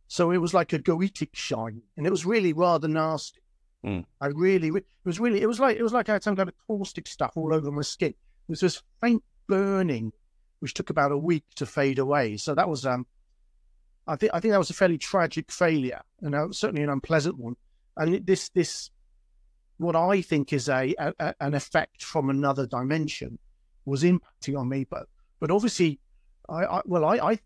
So 0.07 0.31
it 0.31 0.39
was 0.39 0.55
like 0.55 0.73
a 0.73 0.79
goetic 0.79 1.31
shine, 1.35 1.83
and 1.97 2.07
it 2.07 2.11
was 2.11 2.25
really 2.25 2.53
rather 2.53 2.87
nasty. 2.87 3.41
Mm. 3.85 4.05
I 4.21 4.27
really, 4.29 4.69
it 4.69 4.85
was 5.05 5.19
really, 5.19 5.43
it 5.43 5.47
was 5.47 5.59
like 5.59 5.77
it 5.77 5.83
was 5.83 5.93
like 5.93 6.09
I 6.09 6.13
had 6.13 6.23
some 6.23 6.37
kind 6.37 6.49
of 6.49 6.55
caustic 6.69 7.09
stuff 7.09 7.33
all 7.37 7.53
over 7.53 7.73
my 7.73 7.83
skin. 7.83 8.11
It 8.11 8.17
was 8.49 8.61
this 8.61 8.83
faint 9.03 9.25
burning, 9.49 10.13
which 10.61 10.75
took 10.75 10.91
about 10.91 11.11
a 11.11 11.19
week 11.19 11.45
to 11.57 11.67
fade 11.67 11.99
away. 11.99 12.37
So 12.37 12.55
that 12.55 12.69
was, 12.69 12.87
um, 12.87 13.07
I 14.07 14.17
think, 14.17 14.33
I 14.35 14.41
think 14.41 14.53
that 14.53 14.59
was 14.59 14.71
a 14.71 14.75
fairly 14.75 14.99
tragic 14.99 15.51
failure, 15.51 16.03
and 16.21 16.35
uh, 16.35 16.49
certainly 16.51 16.83
an 16.83 16.91
unpleasant 16.91 17.39
one. 17.39 17.57
And 17.97 18.27
this, 18.27 18.51
this, 18.51 18.91
what 19.79 19.97
I 19.97 20.21
think 20.21 20.53
is 20.53 20.69
a, 20.69 20.95
a 20.99 21.35
an 21.41 21.55
effect 21.55 22.03
from 22.03 22.29
another 22.31 22.67
dimension, 22.67 23.39
was 23.85 24.03
impacting 24.03 24.59
on 24.59 24.69
me, 24.69 24.85
but 24.85 25.07
but 25.41 25.51
obviously, 25.51 26.01
I, 26.49 26.65
I 26.65 26.83
well, 26.85 27.05
I, 27.05 27.17
I 27.17 27.39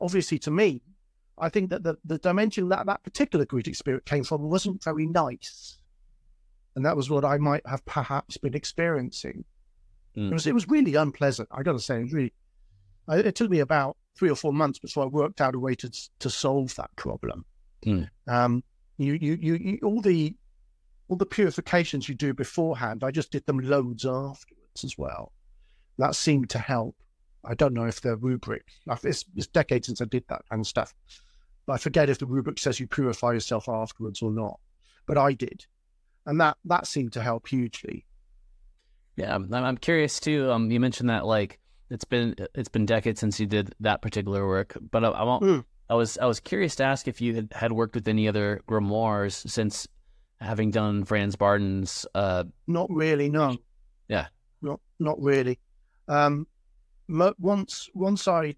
obviously 0.00 0.38
to 0.40 0.50
me, 0.50 0.82
I 1.38 1.48
think 1.48 1.70
that 1.70 1.82
the, 1.82 1.96
the 2.04 2.18
dimension 2.18 2.68
that 2.68 2.86
that 2.86 3.02
particular 3.02 3.44
goetic 3.44 3.76
spirit 3.76 4.04
came 4.04 4.24
from 4.24 4.42
wasn't 4.42 4.82
very 4.82 5.06
nice, 5.06 5.78
and 6.76 6.84
that 6.86 6.96
was 6.96 7.10
what 7.10 7.24
I 7.24 7.38
might 7.38 7.66
have 7.66 7.84
perhaps 7.84 8.36
been 8.36 8.54
experiencing. 8.54 9.44
Mm. 10.16 10.30
It 10.30 10.34
was 10.34 10.46
it 10.46 10.54
was 10.54 10.68
really 10.68 10.94
unpleasant. 10.94 11.48
I 11.50 11.62
got 11.62 11.72
to 11.72 11.80
say, 11.80 11.98
it 11.98 12.02
was 12.04 12.12
really. 12.12 12.32
It 13.08 13.34
took 13.34 13.50
me 13.50 13.58
about 13.58 13.96
three 14.16 14.30
or 14.30 14.36
four 14.36 14.52
months 14.52 14.78
before 14.78 15.04
I 15.04 15.06
worked 15.06 15.40
out 15.40 15.54
a 15.54 15.58
way 15.58 15.74
to 15.76 15.90
to 16.20 16.30
solve 16.30 16.74
that 16.76 16.90
problem. 16.96 17.44
Mm. 17.84 18.08
Um, 18.26 18.64
you, 18.96 19.14
you, 19.14 19.38
you, 19.40 19.54
you, 19.54 19.78
all 19.82 20.00
the 20.00 20.34
all 21.08 21.16
the 21.16 21.26
purifications 21.26 22.08
you 22.08 22.14
do 22.14 22.32
beforehand, 22.32 23.04
I 23.04 23.10
just 23.10 23.30
did 23.30 23.44
them 23.46 23.58
loads 23.58 24.06
afterwards 24.06 24.84
as 24.84 24.96
well. 24.96 25.32
That 25.98 26.16
seemed 26.16 26.50
to 26.50 26.58
help. 26.58 26.96
I 27.44 27.54
don't 27.54 27.74
know 27.74 27.84
if 27.84 28.00
the 28.00 28.16
rubric, 28.16 28.64
it's, 28.86 29.24
it's 29.36 29.46
decades 29.46 29.86
since 29.86 30.00
I 30.00 30.06
did 30.06 30.24
that 30.28 30.42
kind 30.48 30.60
of 30.60 30.66
stuff, 30.66 30.94
but 31.66 31.74
I 31.74 31.76
forget 31.76 32.08
if 32.08 32.18
the 32.18 32.26
rubric 32.26 32.58
says 32.58 32.80
you 32.80 32.86
purify 32.86 33.32
yourself 33.32 33.68
afterwards 33.68 34.22
or 34.22 34.30
not. 34.30 34.58
But 35.06 35.18
I 35.18 35.34
did. 35.34 35.66
And 36.24 36.40
that, 36.40 36.56
that 36.64 36.86
seemed 36.86 37.12
to 37.12 37.22
help 37.22 37.46
hugely. 37.46 38.06
Yeah, 39.16 39.34
I'm, 39.34 39.52
I'm 39.52 39.76
curious 39.76 40.18
too. 40.18 40.50
Um, 40.50 40.70
you 40.70 40.80
mentioned 40.80 41.10
that 41.10 41.26
like 41.26 41.58
it's 41.94 42.04
been 42.04 42.34
it's 42.54 42.68
been 42.68 42.86
decades 42.86 43.20
since 43.20 43.38
you 43.38 43.46
did 43.46 43.72
that 43.80 44.02
particular 44.02 44.46
work, 44.46 44.76
but 44.90 45.04
I, 45.04 45.10
I, 45.10 45.22
mm. 45.22 45.64
I 45.88 45.94
was 45.94 46.18
I 46.18 46.26
was 46.26 46.40
curious 46.40 46.74
to 46.76 46.84
ask 46.84 47.06
if 47.06 47.20
you 47.20 47.36
had, 47.36 47.52
had 47.52 47.72
worked 47.72 47.94
with 47.94 48.08
any 48.08 48.26
other 48.26 48.60
grimoires 48.68 49.48
since 49.48 49.86
having 50.40 50.72
done 50.72 51.04
Franz 51.04 51.36
Bardon's. 51.36 52.04
Uh... 52.14 52.44
Not 52.66 52.90
really, 52.90 53.30
no. 53.30 53.56
Yeah, 54.08 54.26
not 54.60 54.80
not 54.98 55.22
really. 55.22 55.60
Um, 56.08 56.48
once 57.08 57.88
once 57.94 58.26
I, 58.26 58.56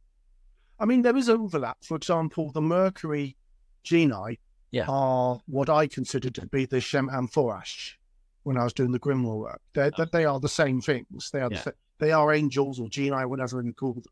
I 0.80 0.86
mean, 0.86 1.02
there 1.02 1.16
is 1.16 1.28
overlap. 1.28 1.76
For 1.84 1.96
example, 1.96 2.52
the 2.52 2.62
Mercury 2.62 3.36
genii 3.82 4.40
yeah. 4.70 4.86
are 4.88 5.40
what 5.46 5.68
I 5.68 5.86
consider 5.86 6.30
to 6.30 6.46
be 6.46 6.64
the 6.64 6.80
Shem 6.80 7.08
Hamphorash 7.08 7.98
when 8.44 8.56
I 8.56 8.64
was 8.64 8.72
doing 8.72 8.92
the 8.92 8.98
Grimoire 8.98 9.38
work. 9.38 9.60
They're, 9.74 9.92
oh. 9.98 10.06
They 10.10 10.24
are 10.24 10.40
the 10.40 10.48
same 10.48 10.80
things. 10.80 11.30
They 11.32 11.40
are 11.40 11.50
yeah. 11.52 11.62
the, 11.62 11.74
they 11.98 12.12
are 12.12 12.32
angels 12.32 12.78
or 12.78 12.88
genii, 12.88 13.24
whatever 13.24 13.62
you 13.62 13.72
call 13.72 13.94
them. 13.94 14.04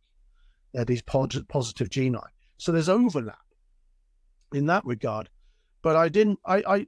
They're 0.72 0.84
these 0.84 1.02
positive 1.02 1.90
genii. 1.90 2.18
So 2.56 2.72
there's 2.72 2.88
overlap 2.88 3.38
in 4.52 4.66
that 4.66 4.84
regard. 4.84 5.28
But 5.82 5.96
I 5.96 6.08
didn't. 6.08 6.38
I, 6.44 6.62
I 6.66 6.86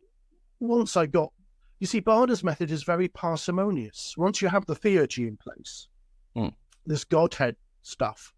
once 0.58 0.96
I 0.96 1.06
got. 1.06 1.32
You 1.78 1.86
see, 1.86 2.00
Bardon's 2.00 2.42
method 2.42 2.70
is 2.70 2.84
very 2.84 3.08
parsimonious. 3.08 4.14
Once 4.16 4.40
you 4.40 4.48
have 4.48 4.64
the 4.64 4.74
theurgy 4.74 5.28
in 5.28 5.36
place, 5.36 5.88
mm. 6.34 6.54
this 6.86 7.04
Godhead 7.04 7.56
stuff. 7.82 8.32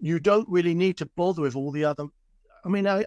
You 0.00 0.18
don't 0.18 0.48
really 0.48 0.74
need 0.74 0.96
to 0.98 1.06
bother 1.06 1.42
with 1.42 1.54
all 1.54 1.70
the 1.70 1.84
other. 1.84 2.06
I 2.64 2.68
mean, 2.68 2.88
I, 2.88 3.04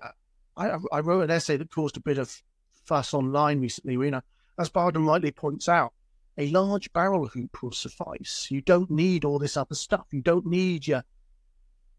I, 0.55 0.77
I 0.91 0.99
wrote 1.01 1.23
an 1.23 1.31
essay 1.31 1.57
that 1.57 1.69
caused 1.69 1.97
a 1.97 2.01
bit 2.01 2.17
of 2.17 2.41
fuss 2.85 3.13
online 3.13 3.59
recently. 3.59 3.93
You 3.93 4.11
know, 4.11 4.21
as 4.57 4.69
Bardon 4.69 5.05
rightly 5.05 5.31
points 5.31 5.67
out, 5.67 5.93
a 6.39 6.49
large 6.51 6.91
barrel 6.93 7.27
hoop 7.27 7.61
will 7.61 7.73
suffice. 7.73 8.47
You 8.49 8.61
don't 8.61 8.89
need 8.89 9.25
all 9.25 9.39
this 9.39 9.57
other 9.57 9.75
stuff. 9.75 10.07
You 10.11 10.21
don't 10.21 10.45
need 10.45 10.87
your 10.87 11.03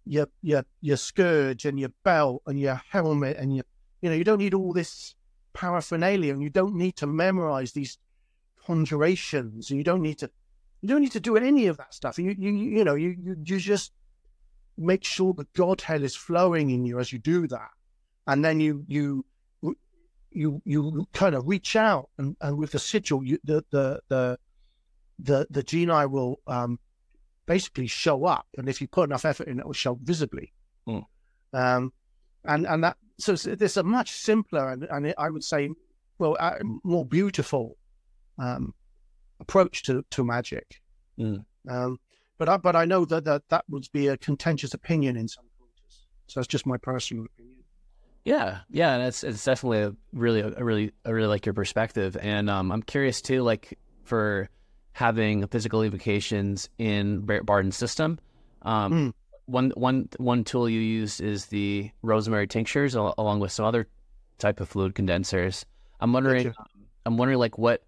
your 0.07 0.29
your 0.43 0.65
your 0.81 0.97
scourge 0.97 1.67
and 1.67 1.79
your 1.79 1.91
belt 2.03 2.43
and 2.47 2.59
your 2.59 2.81
helmet 2.89 3.37
and 3.37 3.55
your 3.55 3.65
you 4.01 4.09
know 4.09 4.17
you 4.17 4.25
don't 4.25 4.39
need 4.39 4.55
all 4.55 4.73
this 4.73 5.15
paraphernalia 5.53 6.33
and 6.33 6.43
you 6.43 6.49
don't 6.49 6.75
need 6.75 6.97
to 6.97 7.07
memorize 7.07 7.73
these 7.73 7.99
conjurations 8.65 9.71
and 9.71 9.77
you 9.77 9.85
don't 9.85 10.01
need 10.01 10.19
to 10.19 10.31
you 10.81 10.89
don't 10.89 11.03
need 11.03 11.13
to 11.13 11.21
do 11.21 11.37
any 11.37 11.67
of 11.67 11.77
that 11.77 11.93
stuff. 11.93 12.19
You 12.19 12.35
you 12.39 12.51
you 12.51 12.83
know 12.83 12.95
you 12.95 13.15
you, 13.23 13.37
you 13.45 13.59
just 13.59 13.93
make 14.79 15.05
sure 15.05 15.35
the 15.35 15.47
Godhead 15.55 16.03
is 16.03 16.17
flowing 16.17 16.71
in 16.71 16.87
you 16.87 16.99
as 16.99 17.13
you 17.13 17.19
do 17.19 17.47
that, 17.49 17.71
and 18.27 18.43
then 18.43 18.59
you 18.61 18.85
you 18.89 19.27
you 20.31 20.63
you 20.65 21.07
kind 21.13 21.35
of 21.35 21.47
reach 21.47 21.77
out 21.77 22.09
and, 22.19 22.37
and 22.41 22.57
with 22.57 22.73
the 22.73 22.79
sigil, 22.79 23.25
you, 23.25 23.39
the 23.45 23.65
the 23.71 24.01
the 24.09 24.39
the 25.19 25.47
the 25.51 25.63
genii 25.63 26.07
will 26.07 26.41
um, 26.47 26.79
basically 27.47 27.87
show 27.87 28.25
up, 28.25 28.47
and 28.57 28.69
if 28.69 28.81
you 28.81 28.89
put 28.89 29.09
enough 29.09 29.25
effort 29.25 29.49
in, 29.49 29.59
it 29.59 29.67
will 29.67 29.73
show 29.73 29.99
visibly. 30.03 30.53
Mm. 30.89 31.05
Um, 31.53 31.93
and 32.45 32.67
and 32.67 32.85
that 32.85 32.97
so 33.21 33.35
there's 33.35 33.77
a 33.77 33.83
much 33.83 34.11
simpler 34.13 34.71
and, 34.71 34.85
and 34.85 35.15
I 35.19 35.31
would 35.31 35.45
say, 35.45 35.71
well, 36.19 36.37
uh, 36.41 36.57
more 36.83 37.05
beautiful 37.05 37.77
um, 38.39 38.75
approach 39.41 39.83
to 39.85 40.05
to 40.11 40.25
magic. 40.25 40.81
Mm. 41.19 41.45
Um, 41.69 41.99
but 42.39 42.49
I, 42.49 42.57
but 42.57 42.75
I 42.75 42.87
know 42.87 43.05
that, 43.05 43.25
that 43.25 43.43
that 43.51 43.65
would 43.69 43.87
be 43.93 44.09
a 44.09 44.17
contentious 44.17 44.73
opinion 44.73 45.17
in 45.17 45.29
some 45.29 45.45
quarters. 45.59 46.07
So 46.27 46.41
that's 46.41 46.47
just 46.47 46.67
my 46.67 46.79
personal 46.79 47.27
opinion. 47.27 47.60
Yeah, 48.25 48.59
yeah, 48.71 48.95
and 48.95 49.03
it's 49.05 49.25
it's 49.25 49.45
definitely 49.45 49.81
a 49.81 49.95
really 50.13 50.41
a 50.41 50.63
really 50.63 50.93
I 51.07 51.11
really 51.11 51.29
like 51.29 51.47
your 51.47 51.55
perspective, 51.55 52.17
and 52.21 52.51
um, 52.51 52.71
I'm 52.71 52.83
curious 52.83 53.23
too, 53.23 53.43
like 53.43 53.79
for 54.05 54.51
having 54.93 55.47
physical 55.47 55.85
evocations 55.85 56.69
in 56.79 57.21
Bardon's 57.45 57.77
system. 57.77 58.19
Um, 58.63 58.93
mm. 58.93 59.13
One 59.47 59.71
one 59.71 60.09
one 60.19 60.45
tool 60.45 60.69
you 60.69 60.81
use 60.81 61.21
is 61.21 61.47
the 61.47 61.91
rosemary 62.03 62.47
tinctures, 62.47 62.95
along 62.95 63.41
with 63.41 63.53
some 63.53 63.65
other 63.65 63.89
type 64.39 64.61
of 64.61 64.69
fluid 64.69 64.95
condensers. 64.95 65.65
I'm 66.01 66.13
wondering, 66.13 66.45
gotcha. 66.45 66.65
I'm 67.07 67.17
wondering 67.17 67.39
like 67.39 67.59
what 67.59 67.83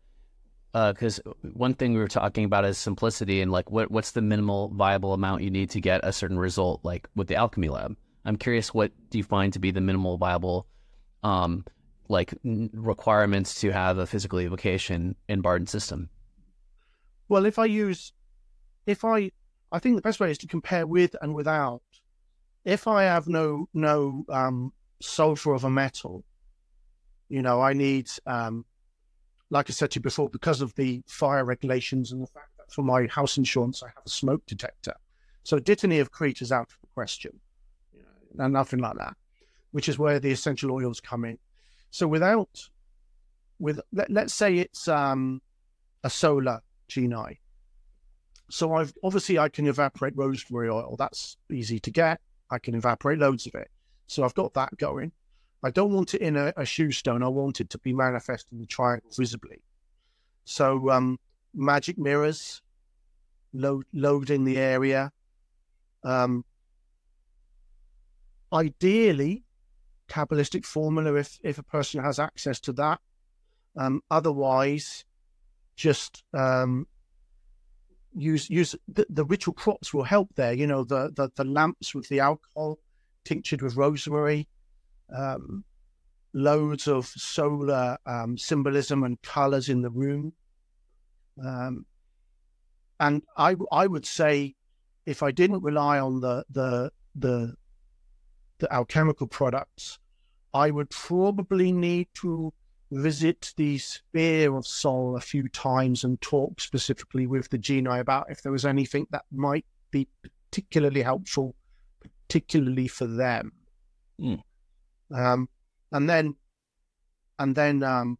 because 0.73 1.21
uh, 1.27 1.33
one 1.53 1.75
thing 1.75 1.93
we 1.93 1.99
were 1.99 2.09
talking 2.09 2.45
about 2.45 2.65
is 2.65 2.79
simplicity 2.79 3.43
and 3.43 3.53
like 3.53 3.71
what 3.71 3.91
what's 3.91 4.13
the 4.13 4.23
minimal 4.23 4.69
viable 4.69 5.13
amount 5.13 5.43
you 5.43 5.51
need 5.51 5.69
to 5.71 5.81
get 5.81 6.01
a 6.03 6.13
certain 6.13 6.39
result 6.39 6.81
like 6.83 7.09
with 7.15 7.29
the 7.29 7.35
alchemy 7.35 7.69
lab 7.69 7.95
i'm 8.25 8.37
curious 8.37 8.73
what 8.73 8.93
do 9.11 9.19
you 9.19 9.25
find 9.25 9.53
to 9.53 9.59
be 9.59 9.71
the 9.71 9.81
minimal 9.81 10.17
viable 10.17 10.67
um 11.23 11.65
like 12.09 12.35
requirements 12.45 13.61
to 13.61 13.71
have 13.71 13.99
a 13.99 14.07
physical 14.07 14.39
evocation 14.39 15.17
in 15.29 15.41
Bardon 15.41 15.67
system? 15.67 16.11
Well 17.29 17.47
if 17.47 17.59
i 17.59 17.65
use 17.65 18.13
if 18.87 19.05
i 19.05 19.31
i 19.71 19.79
think 19.79 19.97
the 19.97 20.03
best 20.03 20.21
way 20.21 20.31
is 20.31 20.39
to 20.39 20.47
compare 20.47 20.87
with 20.87 21.17
and 21.23 21.35
without. 21.35 21.83
If 22.65 22.87
i 22.87 23.05
have 23.05 23.29
no 23.29 23.69
no 23.73 24.25
um 24.29 24.73
sulfur 25.01 25.55
of 25.55 25.65
a 25.65 25.71
metal 25.71 26.25
you 27.29 27.43
know 27.43 27.61
i 27.61 27.73
need 27.73 28.09
um 28.27 28.65
like 29.51 29.69
I 29.69 29.73
said 29.73 29.91
to 29.91 29.99
you 29.99 30.03
before, 30.03 30.31
because 30.31 30.63
of 30.63 30.75
the 30.77 31.03
fire 31.07 31.45
regulations 31.45 32.11
and 32.11 32.23
the 32.23 32.27
fact 32.27 32.57
that 32.57 32.73
for 32.73 32.83
my 32.83 33.07
house 33.07 33.37
insurance 33.37 33.83
I 33.83 33.89
have 33.89 34.07
a 34.07 34.09
smoke 34.09 34.47
detector, 34.47 34.95
so 35.45 35.59
dittany 35.59 36.01
of 36.01 36.11
Crete 36.11 36.41
is 36.41 36.51
out 36.51 36.71
of 36.73 36.79
the 36.81 36.87
question, 36.95 37.39
and 38.39 38.53
nothing 38.53 38.81
like 38.81 38.97
that, 38.97 39.17
which 39.73 39.89
is 39.89 39.99
where 39.99 40.19
the 40.19 40.31
essential 40.31 40.73
oils 40.73 41.01
come 41.01 41.25
in. 41.25 41.39
So 41.91 42.07
without, 42.07 42.69
with 43.59 43.81
let, 43.93 44.11
let's 44.11 44.35
say 44.35 44.59
it's 44.59 44.89
um, 44.89 45.41
a 46.03 46.11
solar 46.11 46.61
genii. 46.89 47.41
So 48.51 48.75
I've 48.75 48.93
obviously 49.03 49.39
I 49.39 49.49
can 49.49 49.67
evaporate 49.67 50.17
rosemary 50.17 50.69
oil. 50.69 50.97
That's 50.99 51.37
easy 51.51 51.79
to 51.81 51.91
get. 51.91 52.21
I 52.51 52.59
can 52.59 52.75
evaporate 52.75 53.19
loads 53.19 53.47
of 53.47 53.55
it. 53.55 53.71
So 54.07 54.25
I've 54.25 54.35
got 54.35 54.53
that 54.55 54.77
going. 54.77 55.13
I 55.63 55.71
don't 55.71 55.93
want 55.93 56.15
it 56.15 56.21
in 56.21 56.37
a, 56.37 56.53
a 56.57 56.65
shew 56.65 56.91
stone. 56.91 57.23
I 57.23 57.29
want 57.29 57.61
it 57.61 57.71
to 57.71 57.79
be 57.79 57.93
manifest 57.93 58.49
in 58.53 58.59
the 58.59 58.67
triangle 58.67 59.11
visibly. 59.17 59.63
So 60.45 60.91
um, 60.91 61.19
magic 61.55 61.99
mirrors, 61.99 62.61
load 63.53 63.85
loading 63.93 64.45
the 64.45 64.59
area. 64.59 65.13
Um, 66.05 66.45
ideally, 68.53 69.45
Kabbalistic 70.09 70.67
formula 70.67 71.15
if 71.15 71.39
if 71.43 71.59
a 71.59 71.63
person 71.63 72.03
has 72.03 72.19
access 72.19 72.61
to 72.61 72.73
that. 72.75 73.01
Um, 73.77 74.03
otherwise, 74.11 75.05
just 75.77 76.25
um, 76.35 76.87
use 78.15 78.51
use 78.51 78.77
the, 78.89 79.07
the, 79.09 79.25
ritual 79.25 79.55
props 79.55 79.95
will 79.95 80.05
help 80.05 80.35
there. 80.35 80.53
You 80.53 80.67
know, 80.67 80.85
the, 80.85 81.11
the 81.15 81.31
the 81.35 81.45
lamps 81.45 81.95
with 81.95 82.09
the 82.09 82.21
alcohol 82.21 82.79
tinctured 83.25 83.63
with 83.63 83.77
rosemary, 83.77 84.49
um, 85.17 85.65
loads 86.35 86.87
of 86.89 87.07
solar 87.07 87.97
um, 88.05 88.37
symbolism 88.37 89.05
and 89.05 89.21
colors 89.23 89.69
in 89.69 89.83
the 89.83 89.91
room. 89.91 90.35
Um, 91.43 91.87
and 93.01 93.23
I 93.37 93.57
I 93.71 93.87
would 93.87 94.05
say, 94.05 94.55
if 95.07 95.23
I 95.23 95.31
didn't 95.31 95.63
rely 95.63 95.99
on 95.99 96.21
the 96.21 96.45
the 96.51 96.93
the 97.15 97.57
the 98.63 98.73
alchemical 98.73 99.27
products, 99.27 99.99
I 100.55 100.71
would 100.71 100.89
probably 100.89 101.73
need 101.73 102.09
to 102.15 102.53
visit 102.91 103.53
the 103.57 103.79
sphere 103.79 104.55
of 104.55 104.67
Sol 104.67 105.17
a 105.17 105.21
few 105.21 105.49
times 105.49 106.05
and 106.05 106.21
talk 106.21 106.61
specifically 106.61 107.27
with 107.27 107.49
the 107.51 107.59
genii 107.59 107.99
about 107.99 108.31
if 108.31 108.43
there 108.43 108.53
was 108.53 108.65
anything 108.65 109.07
that 109.11 109.25
might 109.33 109.67
be 109.91 110.09
particularly 110.23 111.03
helpful, 111.03 111.55
particularly 112.01 112.87
for 112.87 113.07
them. 113.07 113.53
Mm. 114.21 114.43
Um, 115.13 115.49
and 115.91 116.09
then, 116.09 116.37
and 117.39 117.55
then, 117.55 117.83
um, 117.83 118.19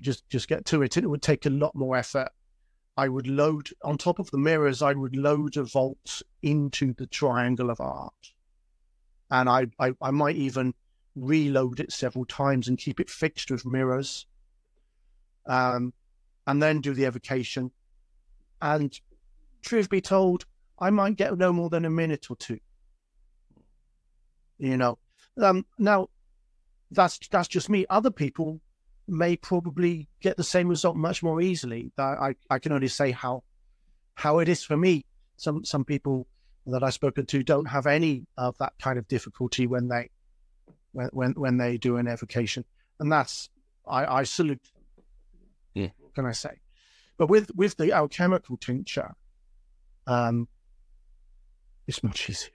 just 0.00 0.28
just 0.28 0.46
get 0.46 0.64
to 0.66 0.82
it. 0.82 0.96
It 0.96 1.08
would 1.08 1.22
take 1.22 1.46
a 1.46 1.50
lot 1.50 1.74
more 1.74 1.96
effort. 1.96 2.28
I 2.96 3.08
would 3.08 3.26
load 3.26 3.70
on 3.82 3.96
top 3.96 4.18
of 4.18 4.30
the 4.30 4.38
mirrors. 4.38 4.82
I 4.82 4.92
would 4.92 5.16
load 5.16 5.56
a 5.56 5.64
volt 5.64 6.22
into 6.42 6.92
the 6.94 7.06
triangle 7.06 7.70
of 7.70 7.80
art, 7.80 8.32
and 9.30 9.48
I 9.48 9.66
I, 9.78 9.92
I 10.00 10.10
might 10.10 10.36
even 10.36 10.74
reload 11.14 11.80
it 11.80 11.92
several 11.92 12.24
times 12.24 12.68
and 12.68 12.78
keep 12.78 13.00
it 13.00 13.10
fixed 13.10 13.50
with 13.50 13.66
mirrors, 13.66 14.26
um, 15.46 15.92
and 16.46 16.62
then 16.62 16.80
do 16.80 16.94
the 16.94 17.06
evocation. 17.06 17.70
And 18.60 18.98
truth 19.62 19.88
be 19.88 20.00
told, 20.00 20.46
I 20.78 20.90
might 20.90 21.16
get 21.16 21.36
no 21.36 21.52
more 21.52 21.70
than 21.70 21.84
a 21.84 21.90
minute 21.90 22.30
or 22.30 22.36
two. 22.36 22.58
You 24.58 24.76
know, 24.76 24.98
um, 25.40 25.66
now 25.78 26.08
that's 26.90 27.18
that's 27.30 27.48
just 27.48 27.68
me. 27.68 27.86
Other 27.88 28.10
people 28.10 28.60
may 29.06 29.36
probably 29.36 30.08
get 30.20 30.36
the 30.36 30.44
same 30.44 30.68
result 30.68 30.96
much 30.96 31.22
more 31.22 31.40
easily. 31.40 31.92
I 31.98 32.34
I 32.50 32.58
can 32.58 32.72
only 32.72 32.88
say 32.88 33.10
how 33.10 33.44
how 34.14 34.40
it 34.40 34.48
is 34.48 34.64
for 34.64 34.76
me. 34.76 35.04
Some 35.36 35.64
some 35.64 35.84
people 35.84 36.26
that 36.74 36.82
I've 36.82 36.94
spoken 36.94 37.26
to 37.26 37.42
don't 37.42 37.66
have 37.66 37.86
any 37.86 38.26
of 38.36 38.56
that 38.58 38.74
kind 38.80 38.98
of 38.98 39.08
difficulty 39.08 39.66
when 39.66 39.88
they 39.88 40.10
when 40.92 41.08
when, 41.12 41.32
when 41.32 41.56
they 41.56 41.78
do 41.78 41.96
an 41.96 42.08
evocation, 42.08 42.64
and 43.00 43.10
that's 43.10 43.50
I, 43.86 44.18
I 44.18 44.22
salute. 44.24 44.60
Yeah. 45.74 45.88
What 45.98 46.14
can 46.14 46.26
I 46.26 46.32
say? 46.32 46.60
But 47.16 47.28
with 47.28 47.50
with 47.54 47.76
the 47.76 47.92
alchemical 47.92 48.56
tincture, 48.56 49.14
um, 50.06 50.48
it's 51.86 52.02
much 52.02 52.28
easier. 52.28 52.52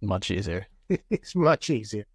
Much 0.00 0.30
easier. 0.30 0.66
it's 1.10 1.34
much 1.34 1.70
easier. 1.70 2.06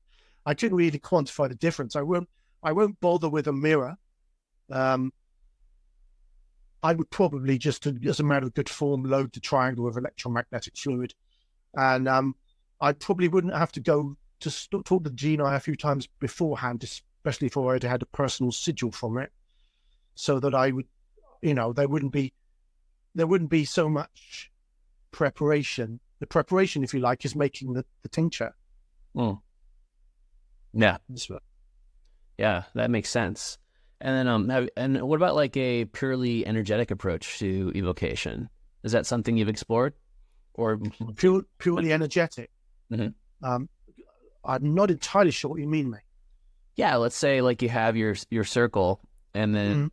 I 0.46 0.54
couldn't 0.54 0.78
really 0.78 1.00
quantify 1.00 1.50
the 1.50 1.56
difference. 1.56 1.96
I 1.96 2.02
won't. 2.02 2.30
I 2.62 2.72
won't 2.74 3.00
bother 3.00 3.30
with 3.30 3.48
a 3.48 3.54
mirror. 3.54 3.98
Um, 4.72 5.14
I 6.82 6.94
would 6.94 7.10
probably 7.10 7.58
just, 7.58 7.86
as 7.88 8.20
a 8.20 8.24
matter 8.24 8.46
of 8.46 8.54
good 8.54 8.70
form, 8.70 9.04
load 9.04 9.34
the 9.34 9.40
triangle 9.40 9.86
with 9.86 9.98
electromagnetic 9.98 10.78
fluid, 10.78 11.14
and 11.76 12.08
um, 12.08 12.36
I 12.82 12.94
probably 12.94 13.28
wouldn't 13.28 13.56
have 13.56 13.72
to 13.74 13.80
go 13.80 14.18
to 14.40 14.50
st- 14.50 14.86
talk 14.86 15.04
to 15.04 15.10
the 15.10 15.16
genii 15.16 15.46
a 15.46 15.60
few 15.60 15.76
times 15.76 16.08
beforehand, 16.20 16.84
especially 16.84 17.48
if 17.48 17.58
I 17.58 17.62
already 17.62 17.88
had 17.88 18.02
a 18.02 18.08
personal 18.08 18.52
sigil 18.52 18.92
from 18.92 19.18
it, 19.18 19.32
so 20.16 20.40
that 20.40 20.56
I 20.56 20.72
would, 20.72 20.88
you 21.42 21.54
know, 21.54 21.74
there 21.74 21.88
wouldn't 21.88 22.14
be 22.14 22.34
there 23.16 23.28
wouldn't 23.28 23.50
be 23.50 23.66
so 23.66 23.90
much 23.90 24.52
preparation. 25.12 26.00
The 26.20 26.28
preparation, 26.28 26.84
if 26.84 26.94
you 26.94 27.00
like, 27.00 27.26
is 27.26 27.36
making 27.36 27.74
the, 27.74 27.86
the 28.04 28.10
tincture. 28.10 28.54
Mm. 29.16 29.42
Yeah. 30.74 30.98
Yeah, 32.38 32.64
that 32.76 32.92
makes 32.92 33.10
sense. 33.10 33.58
And 34.02 34.16
then, 34.16 34.28
um, 34.28 34.50
have, 34.50 34.70
and 34.78 35.02
what 35.02 35.18
about 35.18 35.36
like 35.36 35.58
a 35.58 35.86
purely 35.86 36.46
energetic 36.46 36.92
approach 36.92 37.40
to 37.40 37.72
evocation? 37.76 38.50
Is 38.84 38.94
that 38.94 39.06
something 39.06 39.36
you've 39.36 39.50
explored, 39.50 39.94
or 40.60 40.78
Pure, 41.16 41.44
purely 41.58 41.94
energetic? 41.94 42.50
Mm-hmm. 42.92 43.10
Um, 43.46 43.70
I'm 44.44 44.74
not 44.74 44.92
entirely 44.92 45.32
sure 45.32 45.52
what 45.52 45.60
you 45.60 45.68
mean, 45.68 45.90
mate. 45.90 46.02
Yeah, 46.76 46.96
let's 46.96 47.16
say 47.16 47.42
like 47.42 47.62
you 47.62 47.70
have 47.70 47.98
your 47.98 48.16
your 48.30 48.44
circle, 48.44 49.02
and 49.34 49.56
then 49.56 49.72
mm-hmm. 49.72 49.88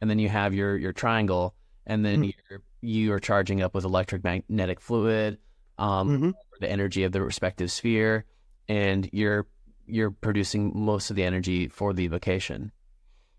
and 0.00 0.10
then 0.10 0.18
you 0.18 0.28
have 0.28 0.54
your 0.54 0.76
your 0.76 0.92
triangle, 0.92 1.54
and 1.86 2.04
then 2.04 2.22
mm-hmm. 2.22 2.30
you're 2.50 2.62
you 2.82 3.12
are 3.12 3.20
charging 3.20 3.62
up 3.62 3.74
with 3.74 3.84
electric 3.84 4.22
magnetic 4.22 4.80
fluid, 4.80 5.38
um, 5.78 6.08
mm-hmm. 6.08 6.30
the 6.60 6.70
energy 6.70 7.04
of 7.04 7.12
the 7.12 7.22
respective 7.22 7.70
sphere, 7.70 8.24
and 8.68 9.08
you're 9.12 9.46
you're 9.86 10.10
producing 10.10 10.72
most 10.74 11.10
of 11.10 11.16
the 11.16 11.24
energy 11.24 11.68
for 11.68 11.92
the 11.92 12.04
evocation. 12.04 12.70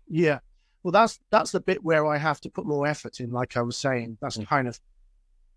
Yeah, 0.08 0.40
well, 0.82 0.92
that's 0.92 1.20
that's 1.30 1.52
the 1.52 1.60
bit 1.60 1.84
where 1.84 2.06
I 2.06 2.18
have 2.18 2.40
to 2.42 2.50
put 2.50 2.66
more 2.66 2.86
effort 2.86 3.20
in. 3.20 3.30
Like 3.30 3.56
I 3.56 3.62
was 3.62 3.76
saying, 3.76 4.18
that's 4.20 4.36
mm-hmm. 4.36 4.46
kind 4.46 4.68
of 4.68 4.80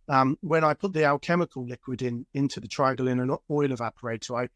um, 0.08 0.38
when 0.42 0.64
I 0.64 0.74
put 0.74 0.94
the 0.94 1.06
alchemical 1.06 1.66
liquid 1.66 2.02
in 2.02 2.26
into 2.34 2.60
the 2.60 2.68
triangle 2.68 3.08
in 3.08 3.20
an 3.20 3.30
oil 3.50 3.70
evaporator. 3.70 4.44
I 4.44 4.50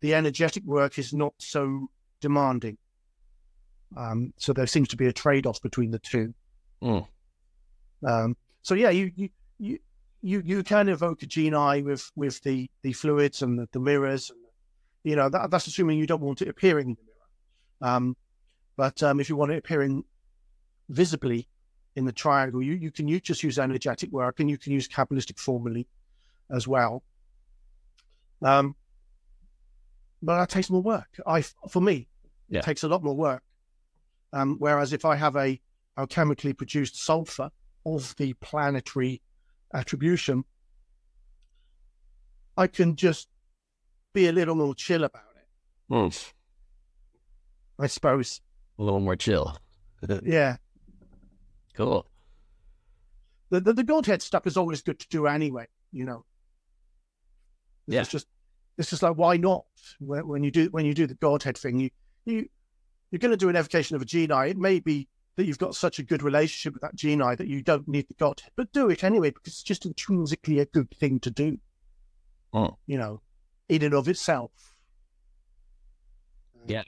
the 0.00 0.14
energetic 0.14 0.64
work 0.64 0.98
is 0.98 1.12
not 1.12 1.32
so 1.38 1.88
demanding. 2.20 2.76
Um, 3.96 4.32
so 4.36 4.52
there 4.52 4.66
seems 4.66 4.88
to 4.88 4.96
be 4.96 5.06
a 5.06 5.12
trade 5.12 5.46
off 5.46 5.62
between 5.62 5.92
the 5.92 5.98
two. 6.00 6.34
Mm. 6.82 7.06
Um, 8.06 8.36
so 8.62 8.74
yeah, 8.74 8.90
you, 8.90 9.12
you 9.14 9.28
you 9.58 9.78
you 10.22 10.42
you 10.44 10.62
can 10.62 10.88
evoke 10.88 11.22
a 11.22 11.26
genii 11.26 11.82
with 11.82 12.10
with 12.16 12.42
the 12.42 12.68
the 12.82 12.92
fluids 12.92 13.42
and 13.42 13.58
the, 13.58 13.68
the 13.72 13.80
mirrors, 13.80 14.30
and 14.30 14.40
you 15.04 15.16
know 15.16 15.28
that, 15.28 15.50
that's 15.50 15.66
assuming 15.66 15.98
you 15.98 16.06
don't 16.06 16.22
want 16.22 16.42
it 16.42 16.48
appearing 16.48 16.90
in 16.90 16.96
the 16.96 17.02
mirror. 17.02 17.94
Um, 17.96 18.16
but 18.76 19.02
um, 19.02 19.20
if 19.20 19.28
you 19.28 19.36
want 19.36 19.52
it 19.52 19.58
appearing 19.58 20.04
visibly 20.88 21.48
in 21.96 22.04
the 22.04 22.12
triangle, 22.12 22.62
you 22.62 22.74
you 22.74 22.90
can 22.90 23.08
you 23.08 23.20
just 23.20 23.42
use 23.42 23.58
energetic 23.58 24.10
work, 24.10 24.40
and 24.40 24.48
you 24.50 24.58
can 24.58 24.72
use 24.72 24.88
kabbalistic 24.88 25.38
formulae 25.38 25.86
as 26.50 26.66
well. 26.66 27.02
Um, 28.42 28.74
but 30.22 30.38
that 30.38 30.48
takes 30.48 30.70
more 30.70 30.82
work. 30.82 31.08
I, 31.26 31.42
for 31.42 31.80
me, 31.80 32.08
yeah. 32.48 32.60
it 32.60 32.64
takes 32.64 32.82
a 32.82 32.88
lot 32.88 33.02
more 33.02 33.16
work. 33.16 33.42
Um, 34.32 34.56
whereas 34.58 34.92
if 34.92 35.04
I 35.04 35.16
have 35.16 35.36
a 35.36 35.60
alchemically 35.98 36.56
produced 36.56 37.02
sulfur 37.02 37.50
of 37.84 38.14
the 38.16 38.32
planetary 38.34 39.20
attribution, 39.74 40.44
I 42.56 42.66
can 42.66 42.96
just 42.96 43.28
be 44.12 44.28
a 44.28 44.32
little 44.32 44.54
more 44.54 44.74
chill 44.74 45.04
about 45.04 45.22
it. 45.36 45.92
Mm. 45.92 46.32
I 47.78 47.86
suppose. 47.86 48.40
A 48.78 48.82
little 48.82 49.00
more 49.00 49.16
chill. 49.16 49.56
yeah. 50.22 50.56
Cool. 51.74 52.06
The, 53.50 53.60
the, 53.60 53.72
the 53.72 53.84
Godhead 53.84 54.22
stuff 54.22 54.46
is 54.46 54.56
always 54.56 54.82
good 54.82 54.98
to 54.98 55.08
do 55.08 55.26
anyway, 55.26 55.66
you 55.92 56.04
know. 56.04 56.24
This 57.86 57.94
yeah. 57.94 58.00
is 58.02 58.08
just 58.08 58.26
it's 58.78 58.90
just 58.90 59.02
like 59.02 59.16
why 59.16 59.36
not? 59.36 59.64
When, 60.00 60.42
you 60.42 60.50
do 60.50 60.68
when 60.70 60.86
you 60.86 60.94
do 60.94 61.06
the 61.06 61.14
Godhead 61.14 61.58
thing, 61.58 61.78
you 61.78 61.90
you 62.24 62.48
you're 63.10 63.18
going 63.18 63.30
to 63.30 63.36
do 63.36 63.48
an 63.48 63.56
evocation 63.56 63.96
of 63.96 64.02
a 64.02 64.06
genii. 64.06 64.50
It 64.50 64.56
may 64.56 64.80
be 64.80 65.08
that 65.36 65.44
you've 65.44 65.58
got 65.58 65.74
such 65.74 65.98
a 65.98 66.02
good 66.02 66.22
relationship 66.22 66.74
with 66.74 66.82
that 66.82 66.94
genii 66.94 67.34
that 67.36 67.46
you 67.46 67.62
don't 67.62 67.88
need 67.88 68.08
the 68.08 68.14
Godhead, 68.14 68.50
but 68.56 68.72
do 68.72 68.88
it 68.90 69.04
anyway 69.04 69.30
because 69.30 69.54
it's 69.54 69.62
just 69.62 69.86
intrinsically 69.86 70.58
a 70.58 70.66
good 70.66 70.90
thing 70.98 71.20
to 71.20 71.30
do. 71.30 71.58
Oh. 72.54 72.76
You 72.86 72.98
know, 72.98 73.20
in 73.68 73.82
and 73.82 73.94
of 73.94 74.08
itself. 74.08 74.50
Yeah. 76.66 76.84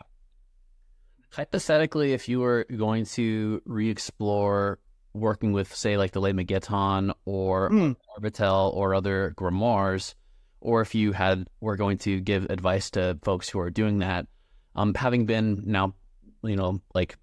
Hypothetically, 1.34 2.12
if 2.12 2.28
you 2.28 2.38
were 2.40 2.64
going 2.76 3.04
to 3.06 3.60
re-explore 3.64 4.78
working 5.14 5.52
with, 5.52 5.74
say, 5.74 5.96
like 5.96 6.12
the 6.12 6.20
Lemegeton 6.20 7.12
or 7.24 7.70
Mm. 7.70 7.96
Arbatel 8.16 8.72
or 8.72 8.94
other 8.94 9.34
grimoires, 9.36 10.14
or 10.60 10.80
if 10.80 10.94
you 10.94 11.10
had 11.12 11.48
were 11.60 11.76
going 11.76 11.98
to 11.98 12.20
give 12.20 12.44
advice 12.50 12.90
to 12.90 13.18
folks 13.22 13.48
who 13.48 13.58
are 13.58 13.70
doing 13.70 13.98
that, 13.98 14.26
um, 14.76 14.94
having 14.94 15.26
been 15.26 15.62
now, 15.66 15.94
you 16.44 16.54
know, 16.56 16.80
like 16.94 17.18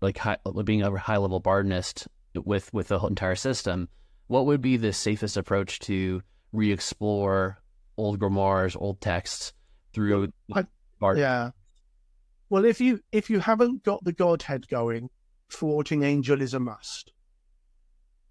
like 0.00 0.16
high, 0.16 0.38
being 0.64 0.82
a 0.82 0.96
high 0.96 1.16
level 1.18 1.40
bardnist 1.40 2.06
with 2.34 2.72
with 2.72 2.88
the 2.88 2.98
whole 3.00 3.08
entire 3.08 3.34
system, 3.34 3.88
what 4.28 4.46
would 4.46 4.62
be 4.62 4.76
the 4.76 4.92
safest 4.92 5.36
approach 5.36 5.80
to 5.80 6.22
re-explore 6.52 7.60
old 7.96 8.18
grimoires, 8.20 8.76
old 8.80 9.00
texts 9.00 9.52
through 9.92 10.32
I- 10.54 10.66
bard? 11.00 11.18
Yeah. 11.18 11.50
Well, 12.48 12.64
if 12.64 12.80
you 12.80 13.00
if 13.12 13.28
you 13.28 13.40
haven't 13.40 13.82
got 13.82 14.04
the 14.04 14.12
Godhead 14.12 14.68
going, 14.68 15.10
thwarting 15.50 16.02
angel 16.02 16.40
is 16.40 16.54
a 16.54 16.60
must. 16.60 17.12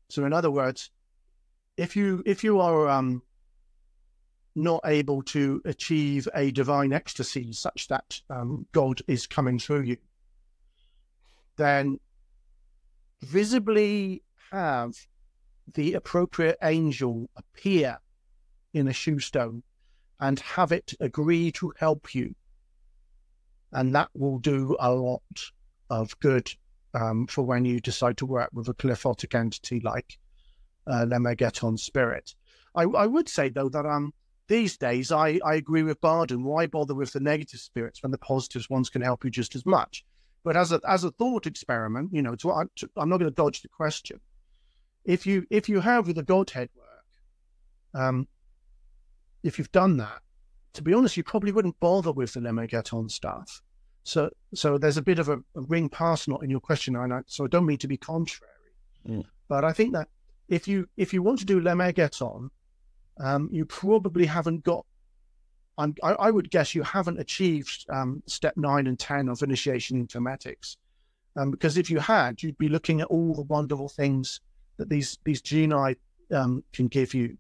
So, 0.10 0.26
in 0.26 0.34
other 0.34 0.52
words, 0.52 0.92
if 1.78 1.96
you 1.96 2.24
if 2.26 2.44
you 2.44 2.60
are 2.60 2.88
um, 2.88 3.24
not 4.56 4.82
able 4.86 5.22
to 5.24 5.62
achieve 5.66 6.28
a 6.34 6.52
divine 6.52 6.94
ecstasy 6.94 7.52
such 7.52 7.88
that 7.90 8.22
um, 8.30 8.66
God 8.72 9.02
is 9.08 9.28
coming 9.28 9.60
through 9.60 9.82
you, 9.82 9.98
then 11.58 12.00
visibly 13.22 14.24
have 14.52 14.96
the 15.74 15.94
appropriate 15.94 16.58
angel 16.62 17.30
appear 17.36 17.98
in 18.74 18.88
a 18.88 18.94
shew 18.94 19.20
stone 19.20 19.64
and 20.20 20.40
have 20.40 20.72
it 20.72 20.94
agree 21.00 21.52
to 21.52 21.74
help 21.78 22.16
you. 22.16 22.36
And 23.72 23.94
that 23.96 24.10
will 24.14 24.40
do 24.40 24.78
a 24.80 24.92
lot 24.94 25.22
of 25.90 26.18
good 26.20 26.50
um, 26.94 27.28
for 27.28 27.44
when 27.44 27.66
you 27.66 27.80
decide 27.80 28.18
to 28.18 28.26
work 28.26 28.50
with 28.54 28.70
a 28.70 28.74
qliphothic 28.74 29.38
entity 29.38 29.82
like 29.82 30.18
uh, 30.88 31.06
Lemegeton 31.06 31.78
Spirit. 31.78 32.34
I, 32.76 32.84
I 32.84 33.08
would 33.08 33.30
say, 33.30 33.50
though, 33.50 33.70
that 33.70 33.86
um, 33.86 34.14
these 34.48 34.78
days 34.78 35.12
I, 35.12 35.40
I 35.46 35.56
agree 35.56 35.84
with 35.84 36.02
Bardon. 36.02 36.44
Why 36.44 36.68
bother 36.68 36.94
with 36.94 37.14
the 37.14 37.20
negative 37.20 37.60
spirits 37.60 38.04
when 38.04 38.12
the 38.12 38.18
positive 38.18 38.66
ones 38.70 38.90
can 38.90 39.02
help 39.02 39.24
you 39.24 39.30
just 39.30 39.56
as 39.56 39.66
much? 39.66 40.06
But 40.44 40.56
as 40.56 40.72
a 40.72 40.80
as 40.88 41.04
a 41.04 41.12
thought 41.12 41.48
experiment, 41.48 42.12
you 42.14 42.22
know, 42.22 42.36
what 42.44 42.68
I, 42.68 43.02
I'm 43.02 43.10
not 43.10 43.18
going 43.18 43.32
to 43.32 43.36
dodge 43.36 43.62
the 43.62 43.68
question. 43.68 44.20
If 45.04 45.26
you 45.26 45.46
if 45.50 45.68
you 45.68 45.80
have 45.80 46.08
with 46.08 46.18
the 46.18 46.24
Godhead 46.24 46.70
work, 46.76 48.04
um, 48.04 48.28
if 49.42 49.58
you've 49.58 49.72
done 49.72 49.98
that, 49.98 50.22
to 50.76 50.84
be 50.84 50.94
honest, 50.94 51.18
you 51.18 51.24
probably 51.24 51.52
wouldn't 51.52 51.80
bother 51.80 52.12
with 52.12 52.34
the 52.34 52.40
Lemegeton 52.40 53.10
stuff. 53.10 53.62
So 54.04 54.30
so 54.54 54.78
there's 54.78 54.98
a 54.98 55.02
bit 55.02 55.20
of 55.20 55.30
a, 55.30 55.38
a 55.56 55.62
ring 55.68 55.90
pass 55.90 56.28
not 56.28 56.44
in 56.44 56.50
your 56.50 56.60
question, 56.60 56.96
and 56.96 57.14
I, 57.14 57.22
so 57.28 57.46
I 57.46 57.48
don't 57.48 57.66
mean 57.66 57.80
to 57.80 57.88
be 57.88 57.98
contrary, 57.98 58.52
Mm. 59.08 59.24
but 59.48 59.64
I 59.64 59.72
think 59.72 59.94
that 59.94 60.08
if 60.48 60.68
you 60.68 60.88
if 60.98 61.14
you 61.14 61.22
want 61.24 61.40
to 61.40 61.46
do 61.46 61.60
Lemegeton, 61.62 62.50
um, 63.20 63.50
you 63.52 63.66
probably 63.66 64.26
haven't 64.26 64.64
got. 64.64 64.86
I'm, 65.78 65.94
I, 66.02 66.14
I 66.14 66.32
would 66.32 66.50
guess 66.50 66.74
you 66.74 66.84
haven't 66.84 67.20
achieved 67.20 67.86
um, 67.90 68.24
step 68.28 68.56
nine 68.56 68.88
and 68.88 68.98
ten 68.98 69.28
of 69.28 69.44
initiation 69.44 69.98
into 70.00 70.18
Hermetics, 70.18 70.78
um, 71.36 71.52
because 71.52 71.78
if 71.78 71.90
you 71.90 72.00
had, 72.00 72.42
you'd 72.42 72.58
be 72.58 72.70
looking 72.70 73.02
at 73.02 73.08
all 73.08 73.34
the 73.34 73.42
wonderful 73.44 73.90
things 73.90 74.40
that 74.78 74.90
these 74.90 75.18
these 75.26 75.42
genii 75.42 75.96
um, 76.32 76.64
can 76.74 76.88
give 76.88 77.14
you 77.14 77.38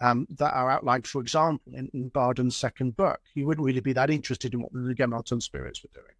um, 0.00 0.26
that 0.30 0.54
are 0.54 0.70
outlined, 0.70 1.06
for 1.06 1.20
example, 1.20 1.72
in, 1.74 1.90
in 1.92 2.08
Bardon's 2.10 2.56
second 2.56 2.96
book. 2.96 3.20
You 3.34 3.46
wouldn't 3.46 3.66
really 3.66 3.80
be 3.80 3.92
that 3.94 4.10
interested 4.10 4.54
in 4.54 4.62
what 4.62 4.72
the 4.72 4.78
Lemegeton 4.78 5.42
spirits 5.42 5.82
were 5.82 5.90
doing. 5.92 6.14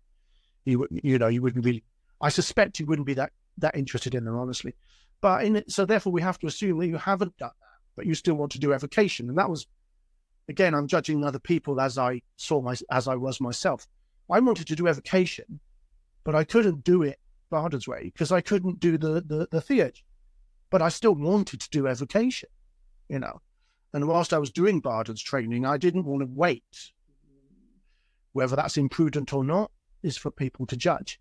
You 0.65 0.81
would, 0.81 1.01
you 1.03 1.19
know, 1.19 1.29
you 1.29 1.43
wouldn't 1.43 1.65
really. 1.65 1.85
I 2.21 2.29
suspect 2.29 2.81
you 2.81 2.87
wouldn't 2.87 3.07
be 3.07 3.15
that 3.15 3.33
that 3.59 3.77
interested 3.77 4.15
in 4.15 4.25
them, 4.25 4.37
honestly. 4.37 4.75
But 5.21 5.45
in 5.45 5.65
so 5.69 5.85
therefore, 5.85 6.13
we 6.13 6.23
have 6.23 6.39
to 6.41 6.47
assume 6.47 6.79
that 6.79 6.87
you 6.87 6.97
haven't 6.97 7.37
done 7.39 7.51
that, 7.61 7.79
but 7.97 8.07
you 8.07 8.15
still 8.15 8.35
want 8.35 8.53
to 8.53 8.61
do 8.61 8.75
evocation, 8.75 9.29
and 9.29 9.39
that 9.39 9.51
was, 9.51 9.67
again, 10.49 10.75
I'm 10.75 10.89
judging 10.89 11.25
other 11.25 11.39
people 11.39 11.81
as 11.81 11.99
I 11.99 12.23
saw 12.37 12.61
my 12.61 12.75
as 12.91 13.09
I 13.09 13.15
was 13.17 13.41
myself. 13.41 13.87
I 14.31 14.41
wanted 14.41 14.67
to 14.67 14.77
do 14.77 14.89
evocation, 14.89 15.61
but 16.25 16.35
I 16.35 16.45
couldn't 16.45 16.85
do 16.85 17.03
it 17.03 17.19
Bardon's 17.51 17.89
way 17.89 18.05
because 18.05 18.33
I 18.33 18.41
couldn't 18.41 18.81
do 18.81 18.99
the 18.99 19.23
the, 19.25 19.49
the 19.51 19.61
theurgy. 19.61 20.03
But 20.71 20.83
I 20.83 20.91
still 20.91 21.15
wanted 21.15 21.61
to 21.61 21.71
do 21.71 21.87
evocation, 21.87 22.51
you 23.09 23.21
know. 23.21 23.41
And 23.93 24.07
whilst 24.07 24.33
I 24.33 24.39
was 24.39 24.51
doing 24.51 24.81
Bardon's 24.81 25.23
training, 25.23 25.65
I 25.65 25.77
didn't 25.77 26.05
want 26.05 26.23
to 26.23 26.29
wait. 26.31 26.93
Whether 28.33 28.57
that's 28.57 28.77
imprudent 28.77 29.33
or 29.33 29.43
not 29.43 29.71
is 30.03 30.17
for 30.17 30.31
people 30.31 30.67
to 30.67 30.77
judge. 30.77 31.19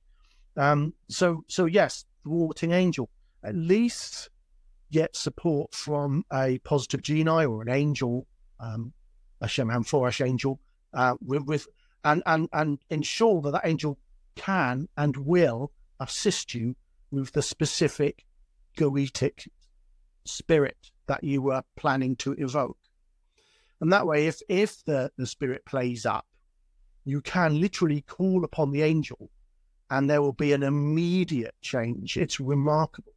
Um, 0.56 0.94
so, 1.10 1.44
so 1.48 1.66
yes, 1.66 2.06
thwarting 2.24 2.72
angel. 2.72 3.10
At 3.44 3.56
least 3.56 4.30
get 4.92 5.16
support 5.16 5.74
from 5.74 6.26
a 6.32 6.60
positive 6.60 7.02
genii 7.02 7.46
or 7.46 7.62
an 7.62 7.70
angel, 7.70 8.28
um, 8.60 8.94
a 9.42 9.48
Shemham 9.48 9.88
Forash 9.88 10.26
angel, 10.26 10.60
uh, 10.94 11.16
with, 11.22 11.44
with 11.44 11.68
and, 12.04 12.24
and 12.26 12.48
and 12.54 12.80
ensure 12.90 13.42
that 13.42 13.52
that 13.52 13.66
angel 13.66 13.98
can 14.36 14.88
and 14.96 15.18
will 15.18 15.72
assist 16.00 16.54
you 16.54 16.76
with 17.12 17.32
the 17.34 17.42
specific 17.42 18.26
goetic 18.78 19.48
spirit 20.28 20.92
that 21.08 21.24
you 21.24 21.42
were 21.42 21.64
planning 21.76 22.16
to 22.18 22.34
evoke. 22.34 22.78
And 23.80 23.92
that 23.94 24.08
way, 24.08 24.28
if 24.28 24.42
if 24.50 24.84
the, 24.86 25.12
the 25.18 25.26
spirit 25.26 25.66
plays 25.66 26.06
up, 26.06 26.26
you 27.06 27.22
can 27.22 27.62
literally 27.62 28.02
call 28.02 28.44
upon 28.44 28.72
the 28.72 28.82
angel 28.82 29.30
and 29.90 30.10
there 30.10 30.22
will 30.22 30.34
be 30.34 30.54
an 30.54 30.64
immediate 30.64 31.56
change. 31.62 32.18
It's 32.18 32.40
remarkable. 32.40 33.14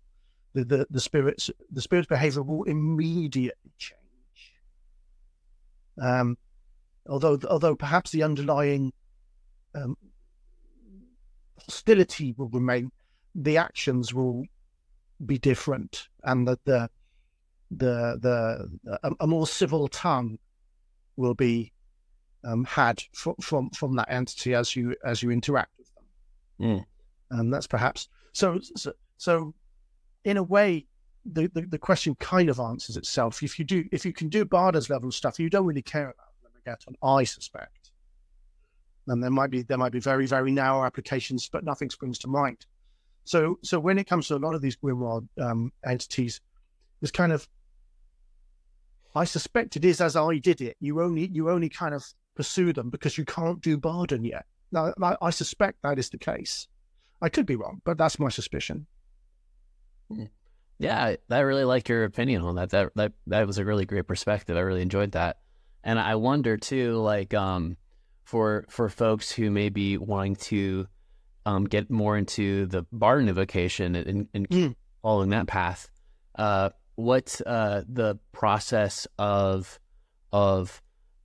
The 0.52 0.64
the, 0.64 0.86
the 0.90 1.00
spirit's 1.00 1.50
the 1.70 1.80
spirit's 1.80 2.08
behavior 2.08 2.42
will 2.42 2.64
immediately 2.64 3.72
change. 3.78 4.54
Um 6.00 6.36
although 7.08 7.38
although 7.48 7.76
perhaps 7.76 8.10
the 8.10 8.22
underlying 8.22 8.92
um, 9.74 9.96
hostility 11.58 12.34
will 12.36 12.48
remain, 12.48 12.90
the 13.34 13.56
actions 13.56 14.12
will 14.12 14.44
be 15.24 15.38
different 15.38 16.08
and 16.24 16.48
that 16.48 16.64
the 16.64 16.90
the 17.70 18.18
the 18.20 18.98
a, 19.02 19.12
a 19.20 19.26
more 19.26 19.46
civil 19.46 19.88
tongue 19.88 20.38
will 21.16 21.34
be 21.34 21.72
um, 22.44 22.64
had 22.64 23.02
from, 23.12 23.34
from 23.40 23.70
from 23.70 23.96
that 23.96 24.10
entity 24.10 24.54
as 24.54 24.74
you 24.74 24.96
as 25.04 25.22
you 25.22 25.30
interact 25.30 25.70
with 25.78 25.90
them. 25.94 26.04
Mm. 26.60 26.84
And 27.30 27.52
that's 27.52 27.66
perhaps 27.66 28.08
so 28.32 28.60
so, 28.76 28.92
so 29.18 29.54
in 30.24 30.36
a 30.36 30.42
way 30.42 30.86
the, 31.24 31.50
the, 31.54 31.62
the 31.62 31.78
question 31.78 32.14
kind 32.16 32.48
of 32.48 32.58
answers 32.58 32.96
itself. 32.96 33.42
If 33.42 33.58
you 33.58 33.64
do 33.64 33.84
if 33.92 34.04
you 34.04 34.12
can 34.12 34.28
do 34.28 34.44
Bardon's 34.44 34.90
level 34.90 35.10
stuff, 35.12 35.38
you 35.38 35.50
don't 35.50 35.66
really 35.66 35.82
care 35.82 36.14
about 36.14 36.76
Lemegeton, 36.76 36.94
I 37.02 37.24
suspect. 37.24 37.92
And 39.06 39.22
there 39.22 39.30
might 39.30 39.50
be 39.50 39.62
there 39.62 39.78
might 39.78 39.92
be 39.92 40.00
very, 40.00 40.26
very 40.26 40.50
narrow 40.50 40.84
applications, 40.84 41.48
but 41.48 41.64
nothing 41.64 41.90
springs 41.90 42.18
to 42.20 42.28
mind. 42.28 42.66
So 43.24 43.58
so 43.62 43.78
when 43.78 43.98
it 43.98 44.06
comes 44.06 44.28
to 44.28 44.36
a 44.36 44.38
lot 44.38 44.54
of 44.54 44.62
these 44.62 44.76
Grimoire 44.76 45.26
um, 45.40 45.72
entities, 45.84 46.40
it's 47.02 47.10
kind 47.10 47.32
of 47.32 47.46
I 49.14 49.24
suspect 49.24 49.76
it 49.76 49.84
is 49.84 50.00
as 50.00 50.16
I 50.16 50.38
did 50.38 50.60
it. 50.60 50.76
You 50.80 51.02
only 51.02 51.28
you 51.32 51.50
only 51.50 51.68
kind 51.68 51.94
of 51.94 52.04
pursue 52.36 52.72
them 52.72 52.90
because 52.90 53.18
you 53.18 53.24
can't 53.24 53.60
do 53.60 53.76
Bardon 53.76 54.24
yet. 54.24 54.46
Now 54.72 54.92
I, 55.02 55.16
I 55.20 55.30
suspect 55.30 55.78
that 55.82 55.98
is 55.98 56.10
the 56.10 56.18
case. 56.18 56.68
I 57.22 57.28
could 57.28 57.46
be 57.46 57.56
wrong, 57.56 57.82
but 57.84 57.98
that's 57.98 58.18
my 58.18 58.28
suspicion. 58.28 58.86
Yeah, 60.78 61.16
I 61.30 61.38
really 61.40 61.64
like 61.64 61.88
your 61.88 62.04
opinion 62.04 62.42
on 62.42 62.54
that. 62.54 62.70
That 62.70 62.92
that 62.96 63.12
that 63.26 63.46
was 63.46 63.58
a 63.58 63.64
really 63.64 63.84
great 63.84 64.06
perspective. 64.06 64.56
I 64.56 64.60
really 64.60 64.82
enjoyed 64.82 65.12
that. 65.12 65.38
And 65.84 65.98
I 65.98 66.14
wonder 66.14 66.56
too, 66.56 66.94
like 66.94 67.34
um, 67.34 67.76
for 68.24 68.64
for 68.70 68.88
folks 68.88 69.30
who 69.30 69.50
may 69.50 69.68
be 69.68 69.98
wanting 69.98 70.36
to 70.36 70.86
um, 71.44 71.64
get 71.64 71.90
more 71.90 72.16
into 72.16 72.66
the 72.66 72.86
Bardon 72.92 73.28
evocation 73.28 73.94
and, 73.94 74.28
and 74.32 74.48
Mm. 74.48 74.74
following 75.02 75.30
that 75.30 75.46
path, 75.46 75.90
uh, 76.36 76.70
what 77.00 77.40
uh, 77.46 77.82
the 77.88 78.18
process 78.32 79.06
of 79.18 79.78
of 80.32 80.82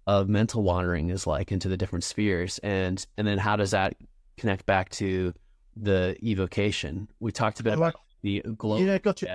of 0.08 0.30
mental 0.30 0.62
wandering 0.64 1.10
is 1.10 1.26
like 1.28 1.52
into 1.52 1.68
the 1.68 1.78
different 1.78 2.04
spheres, 2.04 2.60
and 2.64 3.06
and 3.18 3.28
then 3.28 3.38
how 3.38 3.56
does 3.56 3.72
that 3.72 3.96
connect 4.38 4.66
back 4.66 4.90
to 4.92 5.34
the 5.76 6.16
evocation? 6.24 7.08
We 7.20 7.32
talked 7.32 7.60
a 7.60 7.64
bit 7.64 7.78
Like- 7.78 7.94
about 7.94 8.02
the 8.22 8.42
glow. 8.58 8.78
Yeah, 8.78 8.98
gotcha. 8.98 9.26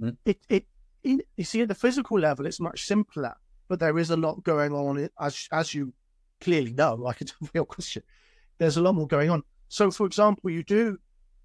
Yeah. 0.00 0.08
Mm. 0.10 0.16
It 0.24 0.38
it 0.48 0.66
in, 1.02 1.22
you 1.36 1.44
see 1.44 1.60
at 1.62 1.68
the 1.68 1.74
physical 1.74 2.18
level, 2.18 2.46
it's 2.46 2.60
much 2.60 2.86
simpler, 2.86 3.34
but 3.68 3.78
there 3.78 3.98
is 3.98 4.10
a 4.10 4.16
lot 4.16 4.42
going 4.42 4.72
on. 4.72 4.98
it- 4.98 5.12
As 5.20 5.48
as 5.52 5.74
you 5.74 5.92
clearly 6.40 6.72
know, 6.72 6.94
like 7.08 7.20
it's 7.20 7.32
a 7.42 7.48
real 7.54 7.64
question. 7.64 8.02
There's 8.58 8.76
a 8.76 8.82
lot 8.82 8.94
more 8.94 9.06
going 9.08 9.30
on. 9.30 9.42
So, 9.68 9.90
for 9.90 10.06
example, 10.06 10.50
you 10.50 10.62
do 10.62 10.98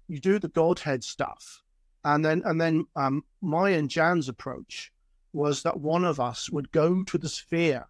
you 0.08 0.18
do 0.20 0.38
the 0.38 0.48
Godhead 0.48 1.04
stuff, 1.04 1.62
and 2.04 2.24
then 2.24 2.42
and 2.44 2.60
then 2.60 2.86
um, 2.96 3.24
my 3.40 3.70
and 3.70 3.90
Jan's 3.90 4.28
approach 4.28 4.92
was 5.32 5.62
that 5.62 5.80
one 5.80 6.04
of 6.04 6.18
us 6.18 6.50
would 6.50 6.72
go 6.72 7.04
to 7.04 7.18
the 7.18 7.28
sphere 7.28 7.86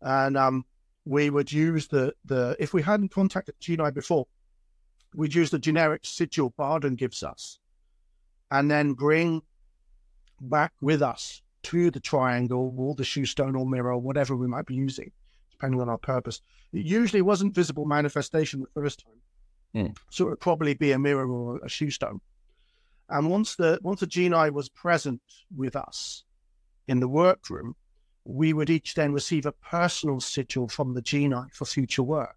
and 0.00 0.36
um, 0.36 0.64
we 1.04 1.30
would 1.30 1.52
use 1.52 1.88
the 1.88 2.14
the 2.24 2.56
if 2.58 2.74
we 2.74 2.82
hadn't 2.82 3.10
contacted 3.10 3.54
Genii 3.60 3.90
before, 3.90 4.26
we'd 5.14 5.34
use 5.34 5.50
the 5.50 5.58
generic 5.58 6.02
sigil 6.04 6.52
Bardon 6.56 6.96
gives 6.96 7.22
us, 7.22 7.58
and 8.50 8.70
then 8.70 8.92
bring 8.92 9.42
back 10.40 10.72
with 10.80 11.02
us 11.02 11.42
to 11.62 11.90
the 11.90 12.00
triangle 12.00 12.74
or 12.76 12.94
the 12.94 13.04
shew 13.04 13.24
stone 13.24 13.56
or 13.56 13.66
mirror 13.66 13.92
or 13.92 14.00
whatever 14.00 14.36
we 14.36 14.46
might 14.46 14.66
be 14.66 14.74
using, 14.74 15.10
depending 15.50 15.80
on 15.80 15.88
our 15.88 15.98
purpose. 15.98 16.40
It 16.72 16.84
usually 16.84 17.22
wasn't 17.22 17.54
visible 17.54 17.84
manifestation 17.84 18.60
the 18.60 18.80
first 18.80 19.04
time. 19.04 19.14
Mm. 19.76 19.94
So 20.08 20.26
it 20.26 20.30
would 20.30 20.40
probably 20.40 20.72
be 20.74 20.92
a 20.92 20.98
mirror 20.98 21.30
or 21.30 21.58
a 21.58 21.68
shew 21.68 21.90
stone. 21.90 22.20
And 23.10 23.30
once 23.30 23.54
the 23.54 23.78
once 23.82 24.00
the 24.00 24.06
genii 24.06 24.50
was 24.50 24.68
present 24.70 25.20
with 25.54 25.76
us 25.76 26.24
in 26.88 26.98
the 26.98 27.08
workroom, 27.08 27.76
we 28.24 28.52
would 28.52 28.70
each 28.70 28.94
then 28.94 29.12
receive 29.12 29.46
a 29.46 29.52
personal 29.52 30.18
sigil 30.18 30.66
from 30.68 30.94
the 30.94 31.02
genii 31.02 31.44
for 31.52 31.66
future 31.66 32.02
work. 32.02 32.36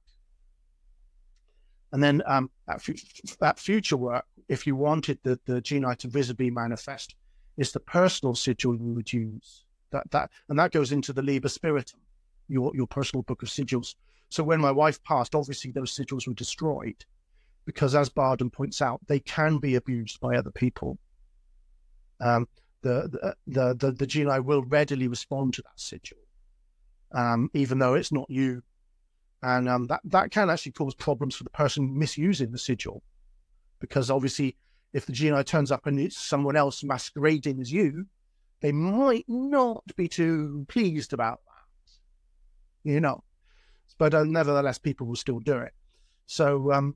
And 1.92 2.04
then 2.04 2.22
um, 2.28 2.52
that, 2.68 2.86
that 3.40 3.58
future 3.58 3.98
work, 3.98 4.26
if 4.48 4.68
you 4.68 4.76
wanted 4.76 5.18
the, 5.24 5.40
the 5.46 5.60
genii 5.62 5.96
to 5.96 6.08
visibly 6.08 6.52
manifest, 6.52 7.16
is 7.58 7.72
the 7.72 7.80
personal 7.80 8.36
sigil 8.36 8.76
you 8.76 8.94
would 8.94 9.12
use. 9.12 9.64
That 9.92 10.12
that 10.12 10.30
and 10.50 10.60
that 10.60 10.72
goes 10.72 10.92
into 10.92 11.14
the 11.14 11.24
Liber 11.24 11.50
Spirituum, 11.50 12.02
your 12.50 12.72
your 12.76 12.86
personal 12.86 13.24
book 13.24 13.42
of 13.42 13.50
sigils. 13.50 13.96
So 14.28 14.44
when 14.44 14.62
my 14.62 14.72
wife 14.72 15.02
passed, 15.04 15.34
obviously 15.34 15.72
those 15.72 15.96
sigils 15.96 16.28
were 16.28 16.36
destroyed 16.36 17.06
because, 17.70 17.94
as 17.94 18.10
Bardon 18.10 18.50
points 18.50 18.82
out, 18.82 19.00
they 19.06 19.20
can 19.20 19.60
be 19.60 19.76
abused 19.76 20.20
by 20.20 20.36
other 20.36 20.50
people. 20.50 20.98
Um, 22.20 22.48
the, 22.82 23.36
the 23.46 23.74
the 23.76 23.92
the 23.92 24.08
genii 24.08 24.40
will 24.40 24.64
readily 24.64 25.08
respond 25.08 25.54
to 25.54 25.62
that 25.62 25.80
sigil, 25.80 26.18
um, 27.12 27.52
even 27.54 27.78
though 27.78 27.94
it's 27.94 28.12
not 28.12 28.28
you, 28.28 28.64
and 29.44 29.70
um, 29.70 29.86
that 29.86 30.02
that 30.06 30.32
can 30.32 30.50
actually 30.50 30.72
cause 30.72 30.96
problems 30.96 31.36
for 31.36 31.44
the 31.44 31.52
person 31.52 31.96
misusing 31.96 32.52
the 32.52 32.58
sigil, 32.58 33.04
because 33.80 34.10
obviously, 34.10 34.58
if 34.92 35.06
the 35.06 35.14
genii 35.14 35.44
turns 35.44 35.72
up 35.72 35.86
and 35.86 36.00
it's 36.00 36.18
someone 36.18 36.56
else 36.56 36.84
masquerading 36.84 37.62
as 37.62 37.72
you, 37.72 38.08
they 38.62 38.72
might 38.72 39.26
not 39.28 39.84
be 39.96 40.08
too 40.08 40.66
pleased 40.68 41.14
about 41.14 41.42
that, 41.46 42.92
you 42.92 43.00
know. 43.00 43.24
But 44.00 44.16
uh, 44.16 44.24
nevertheless, 44.24 44.80
people 44.80 45.06
will 45.06 45.16
still 45.16 45.40
do 45.40 45.60
it. 45.60 45.74
So, 46.26 46.72
um, 46.72 46.96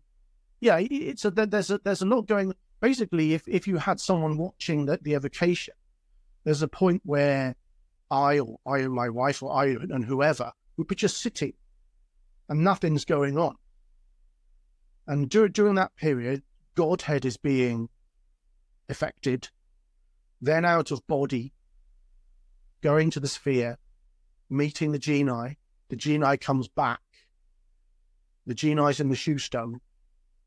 yeah, 0.64 0.78
it's 0.80 1.26
a, 1.26 1.32
there's 1.32 1.70
a 1.70 1.80
there's 1.84 2.02
a 2.02 2.06
lot 2.06 2.26
going 2.26 2.54
basically, 2.80 3.34
if, 3.34 3.48
if 3.48 3.68
you 3.68 3.78
had 3.78 4.00
someone 4.00 4.38
watching 4.38 4.86
the, 4.86 4.98
the 5.02 5.14
evocation, 5.14 5.74
there's 6.46 6.62
a 6.62 6.68
point 6.68 7.02
where 7.06 7.56
I 8.10 8.40
or 8.40 8.60
I 8.66 8.80
and 8.80 8.94
my 8.94 9.10
wife 9.10 9.44
or 9.44 9.54
I 9.54 9.68
and 9.68 10.06
whoever 10.06 10.52
would 10.78 10.88
be 10.88 10.96
just 10.96 11.22
sitting 11.22 11.54
and 12.48 12.64
nothing's 12.64 13.06
going 13.06 13.38
on. 13.38 13.56
And 15.06 15.30
dur- 15.30 15.50
during 15.50 15.76
that 15.76 15.96
period, 15.98 16.44
Godhead 16.76 17.26
is 17.26 17.36
being 17.36 17.90
affected, 18.88 19.50
then 20.42 20.64
out 20.64 20.92
of 20.92 21.06
body, 21.08 21.54
going 22.82 23.12
to 23.12 23.20
the 23.20 23.28
sphere, 23.28 23.78
meeting 24.50 24.94
the 24.94 25.00
genii. 25.00 25.58
The 25.90 25.96
genii 25.96 26.38
comes 26.38 26.70
back. 26.70 27.02
The 28.46 28.56
genii's 28.56 29.00
in 29.00 29.10
the 29.10 29.16
shew 29.16 29.38
stone. 29.38 29.80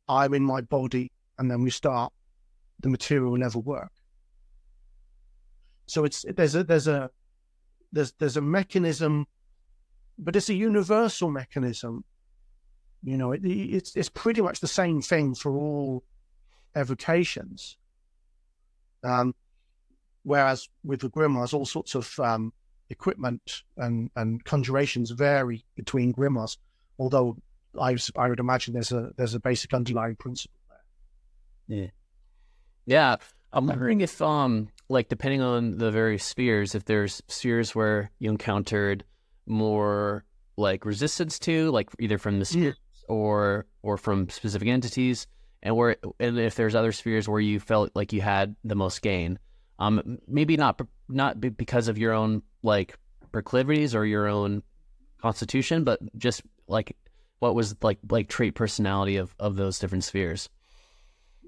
I'm 0.08 0.34
in 0.34 0.42
my 0.42 0.60
body, 0.60 1.10
and 1.38 1.50
then 1.50 1.62
we 1.62 1.70
start 1.70 2.12
the 2.80 2.88
material 2.88 3.38
level 3.38 3.62
work. 3.62 3.92
So 5.86 6.04
it's 6.04 6.24
there's 6.36 6.54
a 6.54 6.64
there's 6.64 6.88
a 6.88 7.10
there's 7.92 8.12
there's 8.18 8.36
a 8.36 8.40
mechanism, 8.40 9.26
but 10.18 10.36
it's 10.36 10.48
a 10.48 10.54
universal 10.54 11.30
mechanism. 11.30 12.04
You 13.02 13.16
know, 13.16 13.32
it, 13.32 13.44
it's 13.44 13.94
it's 13.94 14.08
pretty 14.08 14.42
much 14.42 14.60
the 14.60 14.68
same 14.68 15.00
thing 15.00 15.34
for 15.34 15.56
all 15.56 16.02
evocations. 16.74 17.76
Um, 19.04 19.34
whereas 20.24 20.68
with 20.82 21.00
the 21.00 21.10
grimoires, 21.10 21.54
all 21.54 21.66
sorts 21.66 21.94
of 21.94 22.18
um, 22.18 22.52
equipment 22.90 23.62
and, 23.76 24.10
and 24.16 24.44
conjurations 24.44 25.10
vary 25.10 25.64
between 25.76 26.12
grimoires. 26.12 26.56
Although 26.98 27.36
I, 27.80 27.96
I 28.16 28.28
would 28.28 28.40
imagine 28.40 28.74
there's 28.74 28.92
a 28.92 29.10
there's 29.16 29.34
a 29.34 29.40
basic 29.40 29.72
underlying 29.74 30.16
principle 30.16 30.60
there. 30.68 31.78
Yeah. 31.78 31.86
Yeah, 32.88 33.16
I'm 33.52 33.66
wondering 33.66 34.00
if, 34.00 34.22
um, 34.22 34.68
like, 34.88 35.08
depending 35.08 35.40
on 35.40 35.78
the 35.78 35.90
various 35.90 36.24
spheres, 36.24 36.74
if 36.74 36.84
there's 36.84 37.22
spheres 37.26 37.74
where 37.74 38.10
you 38.18 38.30
encountered 38.30 39.02
more 39.46 40.24
like 40.56 40.84
resistance 40.84 41.38
to, 41.40 41.70
like 41.70 41.88
either 41.98 42.18
from 42.18 42.38
the 42.38 42.44
spheres 42.44 42.76
yeah. 42.76 43.14
or 43.14 43.66
or 43.82 43.96
from 43.96 44.28
specific 44.28 44.68
entities, 44.68 45.26
and 45.62 45.76
where 45.76 45.96
and 46.20 46.38
if 46.38 46.54
there's 46.54 46.74
other 46.74 46.92
spheres 46.92 47.28
where 47.28 47.40
you 47.40 47.58
felt 47.58 47.90
like 47.94 48.12
you 48.12 48.20
had 48.20 48.54
the 48.64 48.74
most 48.74 49.02
gain, 49.02 49.38
um, 49.78 50.18
maybe 50.28 50.56
not 50.56 50.80
not 51.08 51.40
because 51.40 51.88
of 51.88 51.98
your 51.98 52.12
own 52.12 52.42
like 52.62 52.96
proclivities 53.32 53.94
or 53.94 54.04
your 54.04 54.26
own 54.26 54.62
constitution, 55.20 55.84
but 55.84 55.98
just 56.18 56.42
like 56.68 56.96
what 57.38 57.54
was 57.54 57.74
like 57.82 57.98
like 58.10 58.28
trait 58.28 58.54
personality 58.54 59.16
of 59.16 59.34
of 59.38 59.56
those 59.56 59.78
different 59.78 60.04
spheres. 60.04 60.48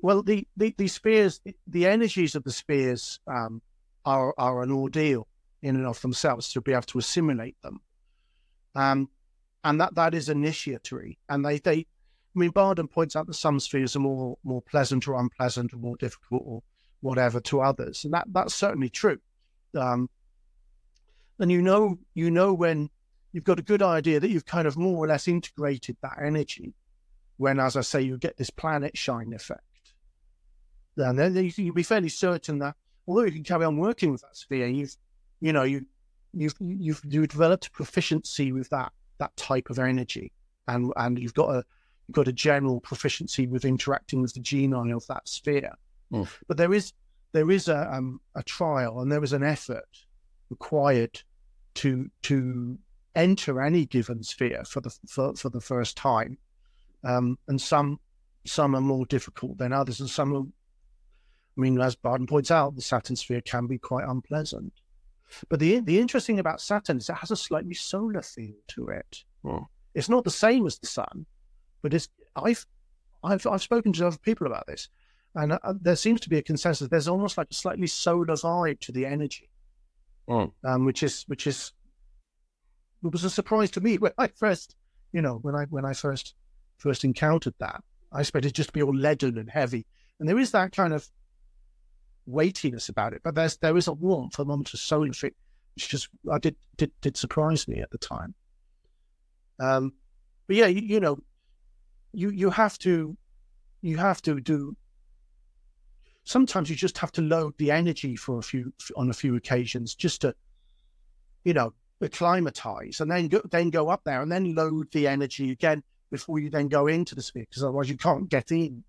Well, 0.00 0.22
the, 0.22 0.46
the, 0.56 0.74
the 0.78 0.88
spheres, 0.88 1.40
the 1.66 1.86
energies 1.86 2.34
of 2.34 2.44
the 2.44 2.52
spheres 2.52 3.18
um, 3.26 3.60
are, 4.04 4.34
are 4.38 4.62
an 4.62 4.70
ordeal 4.70 5.26
in 5.62 5.76
and 5.76 5.86
of 5.86 6.00
themselves 6.02 6.52
to 6.52 6.60
be 6.60 6.72
able 6.72 6.82
to 6.82 6.98
assimilate 6.98 7.60
them. 7.62 7.80
Um, 8.74 9.08
and 9.64 9.80
that, 9.80 9.96
that 9.96 10.14
is 10.14 10.28
initiatory. 10.28 11.18
And 11.28 11.44
they, 11.44 11.58
they, 11.58 11.78
I 11.78 11.84
mean, 12.38 12.50
Bardon 12.50 12.88
points 12.88 13.16
out 13.16 13.26
that 13.26 13.34
some 13.34 13.58
spheres 13.58 13.96
are 13.96 14.00
more, 14.00 14.38
more 14.44 14.62
pleasant 14.62 15.08
or 15.08 15.18
unpleasant 15.18 15.72
or 15.72 15.78
more 15.78 15.96
difficult 15.96 16.42
or 16.44 16.62
whatever 17.00 17.40
to 17.40 17.60
others. 17.60 18.04
And 18.04 18.14
that, 18.14 18.28
that's 18.32 18.54
certainly 18.54 18.90
true. 18.90 19.18
Um, 19.76 20.08
and 21.40 21.50
you 21.50 21.60
know, 21.60 21.98
you 22.14 22.30
know, 22.30 22.54
when 22.54 22.88
you've 23.32 23.44
got 23.44 23.58
a 23.58 23.62
good 23.62 23.82
idea 23.82 24.20
that 24.20 24.30
you've 24.30 24.46
kind 24.46 24.66
of 24.66 24.76
more 24.76 24.96
or 24.96 25.06
less 25.08 25.28
integrated 25.28 25.96
that 26.02 26.18
energy, 26.22 26.74
when, 27.36 27.60
as 27.60 27.76
I 27.76 27.82
say, 27.82 28.02
you 28.02 28.18
get 28.18 28.36
this 28.36 28.50
planet 28.50 28.96
shine 28.96 29.32
effect 29.32 29.62
and 30.98 31.18
then 31.18 31.44
you 31.44 31.52
can 31.52 31.72
be 31.72 31.82
fairly 31.82 32.08
certain 32.08 32.58
that 32.58 32.74
although 33.06 33.24
you 33.24 33.32
can 33.32 33.44
carry 33.44 33.64
on 33.64 33.76
working 33.76 34.10
with 34.12 34.22
that 34.22 34.36
sphere, 34.36 34.66
you've 34.66 34.96
you 35.40 35.52
know 35.52 35.62
you 35.62 35.84
you've 36.32 36.54
you've 36.60 37.02
you've 37.04 37.28
developed 37.28 37.66
a 37.66 37.70
proficiency 37.70 38.52
with 38.52 38.68
that 38.70 38.92
that 39.18 39.36
type 39.36 39.70
of 39.70 39.78
energy, 39.78 40.32
and 40.66 40.92
and 40.96 41.18
you've 41.18 41.34
got 41.34 41.50
a 41.50 41.64
you've 42.06 42.14
got 42.14 42.28
a 42.28 42.32
general 42.32 42.80
proficiency 42.80 43.46
with 43.46 43.64
interacting 43.64 44.22
with 44.22 44.34
the 44.34 44.40
genii 44.40 44.92
of 44.92 45.06
that 45.06 45.28
sphere. 45.28 45.74
Mm. 46.12 46.28
But 46.46 46.56
there 46.56 46.72
is 46.72 46.92
there 47.32 47.50
is 47.50 47.68
a 47.68 47.92
um, 47.94 48.20
a 48.34 48.42
trial 48.42 49.00
and 49.00 49.10
there 49.10 49.24
is 49.24 49.32
an 49.32 49.42
effort 49.42 49.88
required 50.50 51.20
to 51.74 52.10
to 52.22 52.78
enter 53.18 53.60
any 53.60 53.84
given 53.84 54.22
sphere 54.22 54.62
for 54.64 54.80
the 54.80 54.96
for, 55.06 55.34
for 55.34 55.50
the 55.50 55.60
first 55.60 55.96
time, 55.96 56.38
um, 57.04 57.38
and 57.48 57.60
some 57.60 58.00
some 58.46 58.74
are 58.74 58.80
more 58.80 59.04
difficult 59.04 59.58
than 59.58 59.72
others, 59.72 60.00
and 60.00 60.08
some 60.08 60.34
are 60.34 60.44
I 61.58 61.60
mean, 61.60 61.80
as 61.80 61.96
Bardon 61.96 62.28
points 62.28 62.52
out, 62.52 62.76
the 62.76 62.82
Saturn 62.82 63.16
sphere 63.16 63.40
can 63.40 63.66
be 63.66 63.78
quite 63.78 64.06
unpleasant. 64.06 64.72
But 65.48 65.58
the 65.58 65.80
the 65.80 65.98
interesting 65.98 66.38
about 66.38 66.60
Saturn 66.60 66.98
is 66.98 67.10
it 67.10 67.14
has 67.16 67.32
a 67.32 67.36
slightly 67.36 67.74
solar 67.74 68.22
feel 68.22 68.54
to 68.68 68.88
it. 68.88 69.24
Hmm. 69.42 69.64
It's 69.94 70.08
not 70.08 70.24
the 70.24 70.30
same 70.30 70.66
as 70.66 70.78
the 70.78 70.86
sun, 70.86 71.26
but 71.82 71.92
it's 71.92 72.08
I've 72.36 72.64
I've 73.24 73.44
I've 73.46 73.62
spoken 73.62 73.92
to 73.94 74.06
other 74.06 74.18
people 74.18 74.46
about 74.46 74.68
this, 74.68 74.88
and 75.34 75.52
uh, 75.52 75.74
there 75.80 75.96
seems 75.96 76.20
to 76.20 76.30
be 76.30 76.38
a 76.38 76.42
consensus. 76.42 76.88
There's 76.88 77.08
almost 77.08 77.36
like 77.36 77.48
a 77.50 77.54
slightly 77.54 77.88
solar 77.88 78.36
vibe 78.36 78.78
to 78.80 78.92
the 78.92 79.04
energy, 79.04 79.50
hmm. 80.28 80.44
um, 80.64 80.84
which 80.84 81.02
is 81.02 81.24
which 81.26 81.46
is 81.48 81.72
it 83.04 83.12
was 83.12 83.24
a 83.24 83.30
surprise 83.30 83.70
to 83.72 83.80
me 83.80 83.98
when 83.98 84.12
I 84.18 84.28
first, 84.28 84.74
you 85.12 85.22
know, 85.22 85.36
when 85.42 85.54
I 85.54 85.64
when 85.64 85.84
I 85.84 85.92
first 85.92 86.34
first 86.78 87.04
encountered 87.04 87.54
that. 87.58 87.82
I 88.10 88.20
expected 88.20 88.48
it 88.48 88.54
just 88.54 88.70
to 88.70 88.72
be 88.72 88.82
all 88.82 88.94
leaden 88.94 89.36
and 89.36 89.50
heavy, 89.50 89.86
and 90.18 90.28
there 90.28 90.38
is 90.38 90.52
that 90.52 90.72
kind 90.72 90.92
of 90.92 91.08
weightiness 92.28 92.88
about 92.88 93.14
it, 93.14 93.22
but 93.24 93.34
there's 93.34 93.56
there 93.56 93.76
is 93.76 93.88
a 93.88 93.92
warmth, 93.92 94.38
a 94.38 94.44
moment 94.44 94.72
of 94.72 95.16
fit, 95.16 95.34
which 95.74 95.88
just 95.88 96.08
I 96.30 96.38
did 96.38 96.56
did 96.76 96.92
did 97.00 97.16
surprise 97.16 97.66
me 97.66 97.80
at 97.80 97.90
the 97.90 97.98
time. 97.98 98.34
Um, 99.58 99.92
but 100.46 100.56
yeah, 100.56 100.66
you, 100.66 100.82
you 100.82 101.00
know, 101.00 101.18
you 102.12 102.30
you 102.30 102.50
have 102.50 102.78
to 102.80 103.16
you 103.80 103.96
have 103.96 104.22
to 104.22 104.40
do. 104.40 104.76
Sometimes 106.24 106.68
you 106.68 106.76
just 106.76 106.98
have 106.98 107.12
to 107.12 107.22
load 107.22 107.54
the 107.56 107.70
energy 107.70 108.14
for 108.14 108.38
a 108.38 108.42
few 108.42 108.72
on 108.96 109.08
a 109.08 109.14
few 109.14 109.34
occasions 109.36 109.94
just 109.94 110.20
to, 110.20 110.34
you 111.44 111.54
know, 111.54 111.72
acclimatize 112.00 113.00
and 113.00 113.10
then 113.10 113.28
go, 113.28 113.40
then 113.50 113.70
go 113.70 113.88
up 113.88 114.02
there 114.04 114.22
and 114.22 114.30
then 114.30 114.54
load 114.54 114.90
the 114.92 115.06
energy 115.08 115.50
again 115.50 115.82
before 116.10 116.38
you 116.38 116.48
then 116.48 116.68
go 116.68 116.86
into 116.86 117.14
the 117.14 117.22
sphere 117.22 117.46
because 117.48 117.62
otherwise 117.62 117.90
you 117.90 117.96
can't 117.96 118.28
get 118.28 118.50
in 118.50 118.84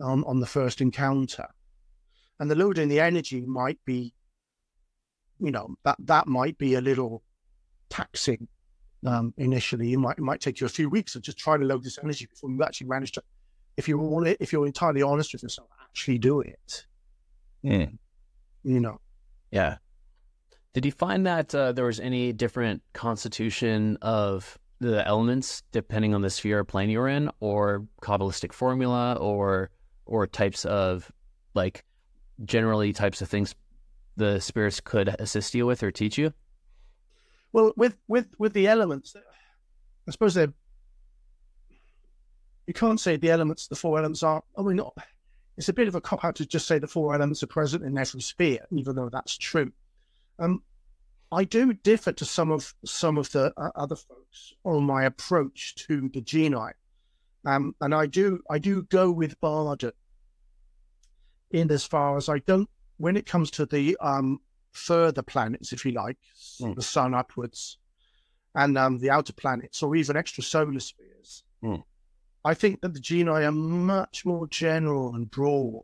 on 0.00 0.22
on 0.24 0.40
the 0.40 0.46
first 0.46 0.80
encounter 0.80 1.48
and 2.38 2.50
the 2.50 2.54
loading 2.54 2.88
the 2.88 3.00
energy 3.00 3.44
might 3.46 3.78
be, 3.84 4.12
you 5.38 5.50
know, 5.50 5.74
that 5.84 5.96
that 6.00 6.26
might 6.26 6.58
be 6.58 6.74
a 6.74 6.80
little 6.80 7.22
taxing 7.88 8.48
um, 9.06 9.32
initially. 9.38 9.92
It 9.92 9.98
might 9.98 10.18
it 10.18 10.22
might 10.22 10.40
take 10.40 10.60
you 10.60 10.66
a 10.66 10.70
few 10.70 10.90
weeks 10.90 11.14
of 11.14 11.22
just 11.22 11.38
trying 11.38 11.60
to 11.60 11.66
load 11.66 11.84
this 11.84 11.98
energy 12.02 12.26
before 12.26 12.50
you 12.50 12.62
actually 12.62 12.88
manage 12.88 13.12
to, 13.12 13.22
if 13.76 13.88
you 13.88 13.98
want 13.98 14.28
it, 14.28 14.36
if 14.40 14.52
you're 14.52 14.66
entirely 14.66 15.02
honest 15.02 15.32
with 15.32 15.42
yourself, 15.42 15.68
actually 15.82 16.18
do 16.18 16.40
it. 16.40 16.86
Yeah. 17.62 17.86
You 18.62 18.80
know. 18.80 19.00
Yeah. 19.50 19.76
Did 20.76 20.84
you 20.84 20.92
find 20.92 21.24
that 21.24 21.54
uh, 21.54 21.72
there 21.72 21.86
was 21.86 22.00
any 22.00 22.34
different 22.34 22.82
constitution 22.92 23.96
of 24.02 24.58
the 24.78 25.08
elements 25.08 25.62
depending 25.72 26.14
on 26.14 26.20
the 26.20 26.28
sphere 26.28 26.58
or 26.58 26.64
plane 26.64 26.90
you're 26.90 27.08
in, 27.08 27.30
or 27.40 27.86
kabbalistic 28.02 28.52
formula, 28.52 29.14
or 29.14 29.70
or 30.04 30.26
types 30.26 30.66
of 30.66 31.10
like 31.54 31.82
generally 32.44 32.92
types 32.92 33.22
of 33.22 33.28
things 33.30 33.54
the 34.18 34.38
spirits 34.38 34.82
could 34.82 35.08
assist 35.18 35.54
you 35.54 35.64
with 35.64 35.82
or 35.82 35.90
teach 35.90 36.18
you? 36.18 36.34
Well, 37.54 37.72
with 37.78 37.96
with 38.06 38.26
with 38.38 38.52
the 38.52 38.68
elements, 38.68 39.16
I 40.06 40.10
suppose 40.10 40.34
they're. 40.34 40.52
You 42.66 42.74
can't 42.74 43.00
say 43.00 43.16
the 43.16 43.30
elements, 43.30 43.66
the 43.66 43.76
four 43.76 43.96
elements 43.96 44.22
are. 44.22 44.44
I 44.58 44.60
mean, 44.60 44.76
not. 44.76 44.92
It's 45.56 45.70
a 45.70 45.72
bit 45.72 45.88
of 45.88 45.94
a 45.94 46.02
cop 46.02 46.22
out 46.22 46.34
to 46.34 46.44
just 46.44 46.68
say 46.68 46.78
the 46.78 46.86
four 46.86 47.14
elements 47.14 47.42
are 47.42 47.46
present 47.46 47.82
in 47.82 47.96
every 47.96 48.20
sphere, 48.20 48.66
even 48.72 48.94
though 48.94 49.08
that's 49.08 49.38
true. 49.38 49.72
Um, 50.38 50.62
I 51.32 51.44
do 51.44 51.72
differ 51.72 52.12
to 52.12 52.24
some 52.24 52.52
of 52.52 52.74
some 52.84 53.18
of 53.18 53.30
the 53.32 53.52
uh, 53.56 53.70
other 53.74 53.96
folks 53.96 54.54
on 54.64 54.84
my 54.84 55.04
approach 55.04 55.74
to 55.86 56.08
the 56.12 56.20
genii, 56.20 56.72
um, 57.44 57.74
and 57.80 57.94
I 57.94 58.06
do 58.06 58.40
I 58.48 58.58
do 58.58 58.82
go 58.84 59.10
with 59.10 59.40
Bardon 59.40 59.92
in 61.50 61.70
as 61.70 61.84
far 61.84 62.16
as 62.16 62.28
I 62.28 62.38
don't 62.40 62.68
when 62.98 63.16
it 63.16 63.26
comes 63.26 63.50
to 63.52 63.66
the 63.66 63.96
um, 64.00 64.40
further 64.72 65.22
planets, 65.22 65.72
if 65.72 65.84
you 65.84 65.92
like, 65.92 66.18
mm. 66.60 66.74
the 66.74 66.82
sun 66.82 67.14
upwards, 67.14 67.78
and 68.54 68.78
um, 68.78 68.98
the 68.98 69.10
outer 69.10 69.32
planets, 69.32 69.82
or 69.82 69.96
even 69.96 70.16
extrasolar 70.16 70.80
spheres, 70.80 71.44
mm. 71.62 71.82
I 72.44 72.54
think 72.54 72.80
that 72.80 72.94
the 72.94 73.00
genii 73.00 73.44
are 73.44 73.52
much 73.52 74.24
more 74.24 74.46
general 74.46 75.14
and 75.14 75.30
broad, 75.30 75.82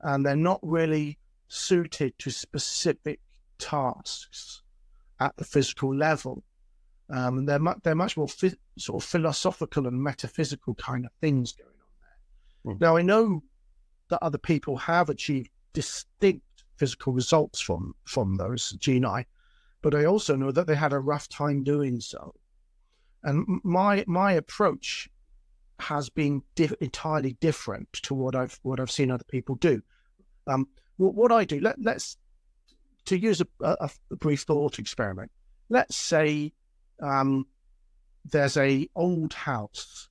and 0.00 0.24
they're 0.24 0.36
not 0.36 0.60
really 0.62 1.18
suited 1.48 2.18
to 2.18 2.30
specific 2.30 3.20
tasks 3.64 4.62
at 5.20 5.36
the 5.36 5.44
physical 5.44 5.94
level. 5.94 6.44
Um, 7.08 7.46
they're 7.46 7.58
mu- 7.58 7.80
they're 7.82 7.94
much 7.94 8.16
more 8.16 8.28
fi- 8.28 8.60
sort 8.78 9.02
of 9.02 9.08
philosophical 9.08 9.86
and 9.86 10.02
metaphysical 10.02 10.74
kind 10.74 11.06
of 11.06 11.12
things 11.20 11.52
going 11.52 11.70
on 11.70 11.94
there. 12.00 12.74
Mm. 12.74 12.80
Now 12.80 12.96
I 12.96 13.02
know 13.02 13.42
that 14.10 14.22
other 14.22 14.38
people 14.38 14.76
have 14.76 15.08
achieved 15.08 15.50
distinct 15.72 16.64
physical 16.76 17.12
results 17.12 17.60
from 17.60 17.94
from 18.04 18.36
those 18.36 18.72
genii, 18.72 19.26
but 19.82 19.94
I 19.94 20.04
also 20.04 20.36
know 20.36 20.52
that 20.52 20.66
they 20.66 20.74
had 20.74 20.92
a 20.92 20.98
rough 20.98 21.28
time 21.28 21.62
doing 21.62 22.00
so. 22.00 22.34
And 23.22 23.60
my 23.64 24.04
my 24.06 24.32
approach 24.32 25.08
has 25.78 26.10
been 26.10 26.42
di- 26.54 26.70
entirely 26.80 27.36
different 27.40 27.92
to 27.92 28.14
what 28.14 28.34
I've 28.34 28.58
what 28.62 28.80
I've 28.80 28.90
seen 28.90 29.10
other 29.10 29.24
people 29.24 29.54
do. 29.56 29.82
Um, 30.46 30.68
what, 30.96 31.14
what 31.14 31.32
I 31.32 31.44
do, 31.44 31.60
let, 31.60 31.76
let's 31.80 32.16
to 33.06 33.18
use 33.18 33.40
a, 33.40 33.46
a, 33.60 33.90
a 34.10 34.16
brief 34.16 34.42
thought 34.42 34.78
experiment. 34.78 35.30
Let's 35.68 35.96
say 35.96 36.52
um, 37.02 37.46
there's 38.24 38.56
a 38.56 38.88
old 38.94 39.34
house 39.34 40.08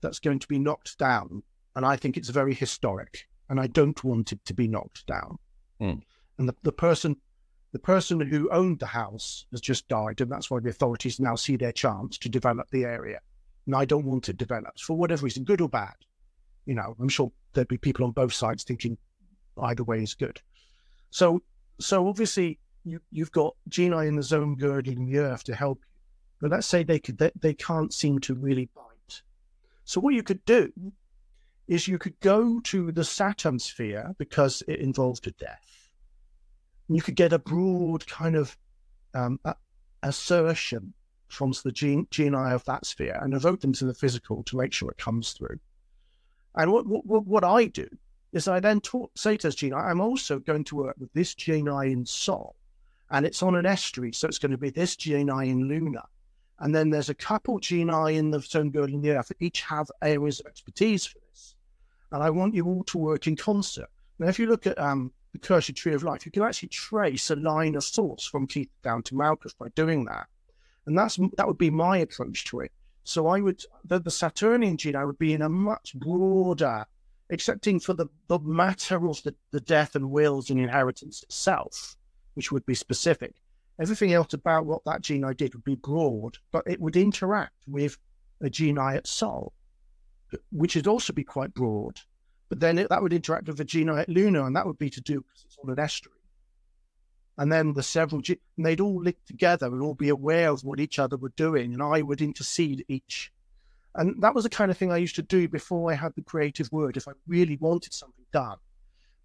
that's 0.00 0.18
going 0.18 0.38
to 0.40 0.48
be 0.48 0.58
knocked 0.58 0.98
down, 0.98 1.42
and 1.74 1.84
I 1.84 1.96
think 1.96 2.16
it's 2.16 2.28
very 2.28 2.54
historic, 2.54 3.26
and 3.48 3.60
I 3.60 3.66
don't 3.66 4.02
want 4.04 4.32
it 4.32 4.44
to 4.44 4.54
be 4.54 4.68
knocked 4.68 5.06
down. 5.06 5.38
Mm. 5.80 6.02
And 6.38 6.48
the, 6.48 6.54
the 6.62 6.72
person 6.72 7.16
the 7.72 7.78
person 7.80 8.20
who 8.20 8.48
owned 8.50 8.78
the 8.78 8.86
house 8.86 9.44
has 9.50 9.60
just 9.60 9.86
died, 9.88 10.20
and 10.20 10.32
that's 10.32 10.50
why 10.50 10.60
the 10.60 10.70
authorities 10.70 11.20
now 11.20 11.34
see 11.34 11.56
their 11.56 11.72
chance 11.72 12.16
to 12.18 12.28
develop 12.30 12.70
the 12.70 12.84
area. 12.84 13.20
And 13.66 13.74
I 13.74 13.84
don't 13.84 14.06
want 14.06 14.30
it 14.30 14.38
developed 14.38 14.80
for 14.80 14.96
whatever 14.96 15.24
reason, 15.24 15.44
good 15.44 15.60
or 15.60 15.68
bad. 15.68 15.94
You 16.64 16.74
know, 16.74 16.96
I'm 16.98 17.10
sure 17.10 17.30
there'd 17.52 17.68
be 17.68 17.76
people 17.76 18.06
on 18.06 18.12
both 18.12 18.32
sides 18.32 18.64
thinking 18.64 18.96
either 19.60 19.84
way 19.84 20.02
is 20.02 20.14
good. 20.14 20.40
So, 21.10 21.42
so 21.78 22.08
obviously 22.08 22.58
you, 22.84 23.00
you've 23.10 23.32
got 23.32 23.54
genii 23.68 24.06
in 24.06 24.16
the 24.16 24.22
zone 24.22 24.54
girdling 24.54 25.06
the 25.06 25.18
earth 25.18 25.44
to 25.44 25.54
help 25.54 25.80
you, 25.80 26.00
but 26.40 26.50
let's 26.50 26.66
say 26.66 26.82
they 26.82 26.98
could 26.98 27.18
they, 27.18 27.30
they 27.40 27.54
can't 27.54 27.92
seem 27.92 28.18
to 28.20 28.34
really 28.34 28.68
bite. 28.74 29.22
So 29.84 30.00
what 30.00 30.14
you 30.14 30.22
could 30.22 30.44
do 30.44 30.72
is 31.68 31.88
you 31.88 31.98
could 31.98 32.18
go 32.20 32.60
to 32.60 32.92
the 32.92 33.04
Saturn 33.04 33.58
sphere 33.58 34.14
because 34.18 34.62
it 34.68 34.80
involves 34.80 35.20
a 35.26 35.32
death. 35.32 35.90
You 36.88 37.02
could 37.02 37.16
get 37.16 37.32
a 37.32 37.38
broad 37.38 38.06
kind 38.06 38.36
of 38.36 38.56
um, 39.14 39.40
assertion 40.02 40.94
from 41.28 41.52
the 41.64 41.72
gene, 41.72 42.06
genii 42.10 42.52
of 42.52 42.64
that 42.66 42.86
sphere 42.86 43.18
and 43.20 43.34
evoke 43.34 43.60
them 43.60 43.72
to 43.72 43.84
the 43.84 43.94
physical 43.94 44.44
to 44.44 44.56
make 44.56 44.72
sure 44.72 44.90
it 44.90 44.98
comes 44.98 45.32
through. 45.32 45.58
And 46.54 46.72
what 46.72 46.86
what, 46.86 47.26
what 47.26 47.44
I 47.44 47.66
do 47.66 47.88
is 48.36 48.48
I 48.48 48.60
then 48.60 48.80
talk, 48.80 49.10
say 49.16 49.36
to 49.36 49.48
this 49.48 49.54
genii, 49.54 49.74
I'm 49.74 50.00
also 50.00 50.38
going 50.38 50.64
to 50.64 50.76
work 50.76 50.96
with 50.98 51.12
this 51.12 51.34
genii 51.34 51.92
in 51.92 52.06
Sol, 52.06 52.54
and 53.10 53.26
it's 53.26 53.42
on 53.42 53.56
an 53.56 53.66
estuary, 53.66 54.12
so 54.12 54.28
it's 54.28 54.38
going 54.38 54.52
to 54.52 54.58
be 54.58 54.70
this 54.70 54.96
genii 54.96 55.50
in 55.50 55.68
Luna. 55.68 56.04
And 56.58 56.74
then 56.74 56.90
there's 56.90 57.10
a 57.10 57.14
couple 57.14 57.58
genii 57.58 58.16
in 58.16 58.30
the 58.30 58.40
zone 58.40 58.70
girdling 58.70 59.02
the 59.02 59.10
earth 59.10 59.28
that 59.28 59.42
each 59.42 59.62
have 59.62 59.90
areas 60.00 60.40
of 60.40 60.46
expertise 60.46 61.04
for 61.04 61.18
this 61.18 61.56
and 62.12 62.22
I 62.22 62.30
want 62.30 62.54
you 62.54 62.66
all 62.66 62.84
to 62.84 62.98
work 62.98 63.26
in 63.26 63.36
concert. 63.36 63.90
Now, 64.18 64.28
if 64.28 64.38
you 64.38 64.46
look 64.46 64.66
at 64.66 64.78
um, 64.78 65.12
the 65.32 65.38
Akashic 65.38 65.76
Tree 65.76 65.94
of 65.94 66.02
Life, 66.02 66.24
you 66.24 66.32
can 66.32 66.42
actually 66.42 66.68
trace 66.68 67.30
a 67.30 67.36
line 67.36 67.74
of 67.74 67.84
source 67.84 68.24
from 68.24 68.46
Kether 68.46 68.68
down 68.82 69.02
to 69.04 69.14
Malkuth 69.14 69.56
by 69.58 69.68
doing 69.74 70.04
that, 70.06 70.26
and 70.86 70.96
that's 70.96 71.18
that 71.36 71.46
would 71.46 71.58
be 71.58 71.70
my 71.70 71.98
approach 71.98 72.44
to 72.46 72.60
it. 72.60 72.72
So 73.04 73.26
I 73.26 73.40
would 73.40 73.62
the, 73.84 73.98
the 74.00 74.10
Saturnian 74.10 74.76
genii 74.76 75.04
would 75.04 75.18
be 75.18 75.34
in 75.34 75.42
a 75.42 75.48
much 75.48 75.94
broader, 75.94 76.86
excepting 77.30 77.80
for 77.80 77.94
the, 77.94 78.06
the 78.28 78.38
matter 78.38 79.08
of 79.08 79.22
the, 79.22 79.34
the 79.50 79.60
death 79.60 79.96
and 79.96 80.10
wills 80.10 80.50
and 80.50 80.60
inheritance 80.60 81.22
itself, 81.22 81.96
which 82.34 82.52
would 82.52 82.64
be 82.66 82.74
specific. 82.74 83.34
Everything 83.80 84.12
else 84.12 84.32
about 84.32 84.66
what 84.66 84.84
that 84.84 85.02
genii 85.02 85.34
did 85.34 85.54
would 85.54 85.64
be 85.64 85.74
broad, 85.74 86.38
but 86.50 86.64
it 86.66 86.80
would 86.80 86.96
interact 86.96 87.54
with 87.66 87.98
a 88.40 88.48
genii 88.48 88.96
at 88.96 89.06
Sol 89.06 89.52
which 90.50 90.74
would 90.74 90.86
also 90.86 91.12
be 91.12 91.24
quite 91.24 91.54
broad. 91.54 92.00
But 92.48 92.60
then 92.60 92.78
it, 92.78 92.88
that 92.90 93.02
would 93.02 93.12
interact 93.12 93.48
with 93.48 93.58
the 93.58 93.64
genii 93.64 93.98
at 93.98 94.08
Luna, 94.08 94.44
and 94.44 94.54
that 94.56 94.66
would 94.66 94.78
be 94.78 94.90
to 94.90 95.00
do 95.00 95.20
because 95.20 95.44
it's 95.44 95.56
on 95.62 95.70
an 95.70 95.78
estuary. 95.78 96.14
And 97.38 97.52
then 97.52 97.74
the 97.74 97.82
several, 97.82 98.22
and 98.28 98.66
they'd 98.66 98.80
all 98.80 99.02
link 99.02 99.18
together 99.26 99.66
and 99.66 99.82
all 99.82 99.94
be 99.94 100.08
aware 100.08 100.50
of 100.50 100.64
what 100.64 100.80
each 100.80 100.98
other 100.98 101.16
were 101.16 101.32
doing, 101.36 101.74
and 101.74 101.82
I 101.82 102.02
would 102.02 102.22
intercede 102.22 102.84
each. 102.88 103.32
And 103.96 104.22
that 104.22 104.34
was 104.34 104.44
the 104.44 104.50
kind 104.50 104.70
of 104.70 104.76
thing 104.76 104.92
I 104.92 104.98
used 104.98 105.16
to 105.16 105.22
do 105.22 105.48
before 105.48 105.90
I 105.90 105.94
had 105.94 106.14
the 106.14 106.22
creative 106.22 106.70
word. 106.70 106.96
If 106.96 107.08
I 107.08 107.12
really 107.26 107.56
wanted 107.56 107.94
something 107.94 108.24
done, 108.32 108.58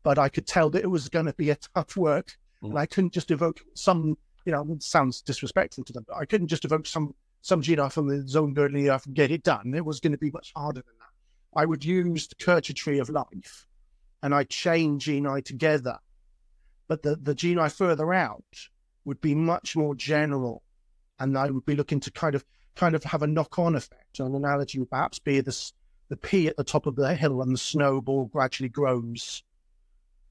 but 0.04 0.18
I 0.18 0.30
could 0.30 0.48
tell 0.48 0.70
that 0.72 0.84
it 0.84 0.90
was 0.90 1.10
going 1.10 1.26
to 1.26 1.34
be 1.34 1.50
a 1.50 1.56
tough 1.76 1.98
work, 1.98 2.38
mm. 2.64 2.70
and 2.70 2.80
I 2.80 2.86
couldn't 2.86 3.14
just 3.14 3.32
evoke 3.32 3.60
some, 3.76 4.18
you 4.46 4.52
know, 4.52 4.66
sounds 4.80 5.22
disrespectful 5.22 5.84
to 5.84 5.94
them, 5.94 6.06
but 6.08 6.18
I 6.18 6.26
couldn't 6.26 6.48
just 6.48 6.66
evoke 6.66 6.88
some 6.88 7.14
some 7.42 7.62
genii 7.62 7.90
from 7.90 8.08
the 8.08 8.28
zone 8.28 8.54
girdling 8.54 8.88
earth 8.88 9.08
and 9.08 9.16
get 9.16 9.32
it 9.32 9.44
done. 9.44 9.74
It 9.74 9.84
was 9.84 10.00
going 10.00 10.12
to 10.12 10.18
be 10.18 10.32
much 10.32 10.52
harder 10.56 10.82
than 10.82 10.94
that. 11.00 11.60
I 11.60 11.66
would 11.66 11.84
use 11.84 12.28
the 12.28 12.62
tree 12.62 13.00
of 13.00 13.10
life 13.10 13.68
and 14.22 14.34
I'd 14.34 14.50
chain 14.50 15.00
genii 15.00 15.42
together. 15.42 15.98
But 16.88 17.02
the, 17.02 17.16
the 17.16 17.34
genii 17.34 17.70
further 17.70 18.14
out 18.14 18.44
would 19.06 19.22
be 19.22 19.34
much 19.34 19.76
more 19.76 19.96
general. 19.96 20.62
And 21.20 21.38
I 21.38 21.50
would 21.50 21.66
be 21.66 21.76
looking 21.76 22.00
to 22.02 22.12
kind 22.12 22.36
of 22.36 22.46
kind 22.76 22.96
of 22.96 23.04
have 23.04 23.22
a 23.22 23.28
knock-on 23.28 23.76
effect. 23.76 24.20
An 24.20 24.36
analogy 24.36 24.80
would 24.80 24.90
perhaps 24.90 25.20
be 25.20 25.42
this 25.42 25.74
the 26.10 26.18
pea 26.18 26.48
at 26.48 26.58
the 26.58 26.64
top 26.64 26.88
of 26.88 26.98
the 26.98 27.16
hill 27.16 27.42
and 27.42 27.54
the 27.54 27.58
snowball 27.58 28.26
gradually 28.26 28.68
grows. 28.68 29.44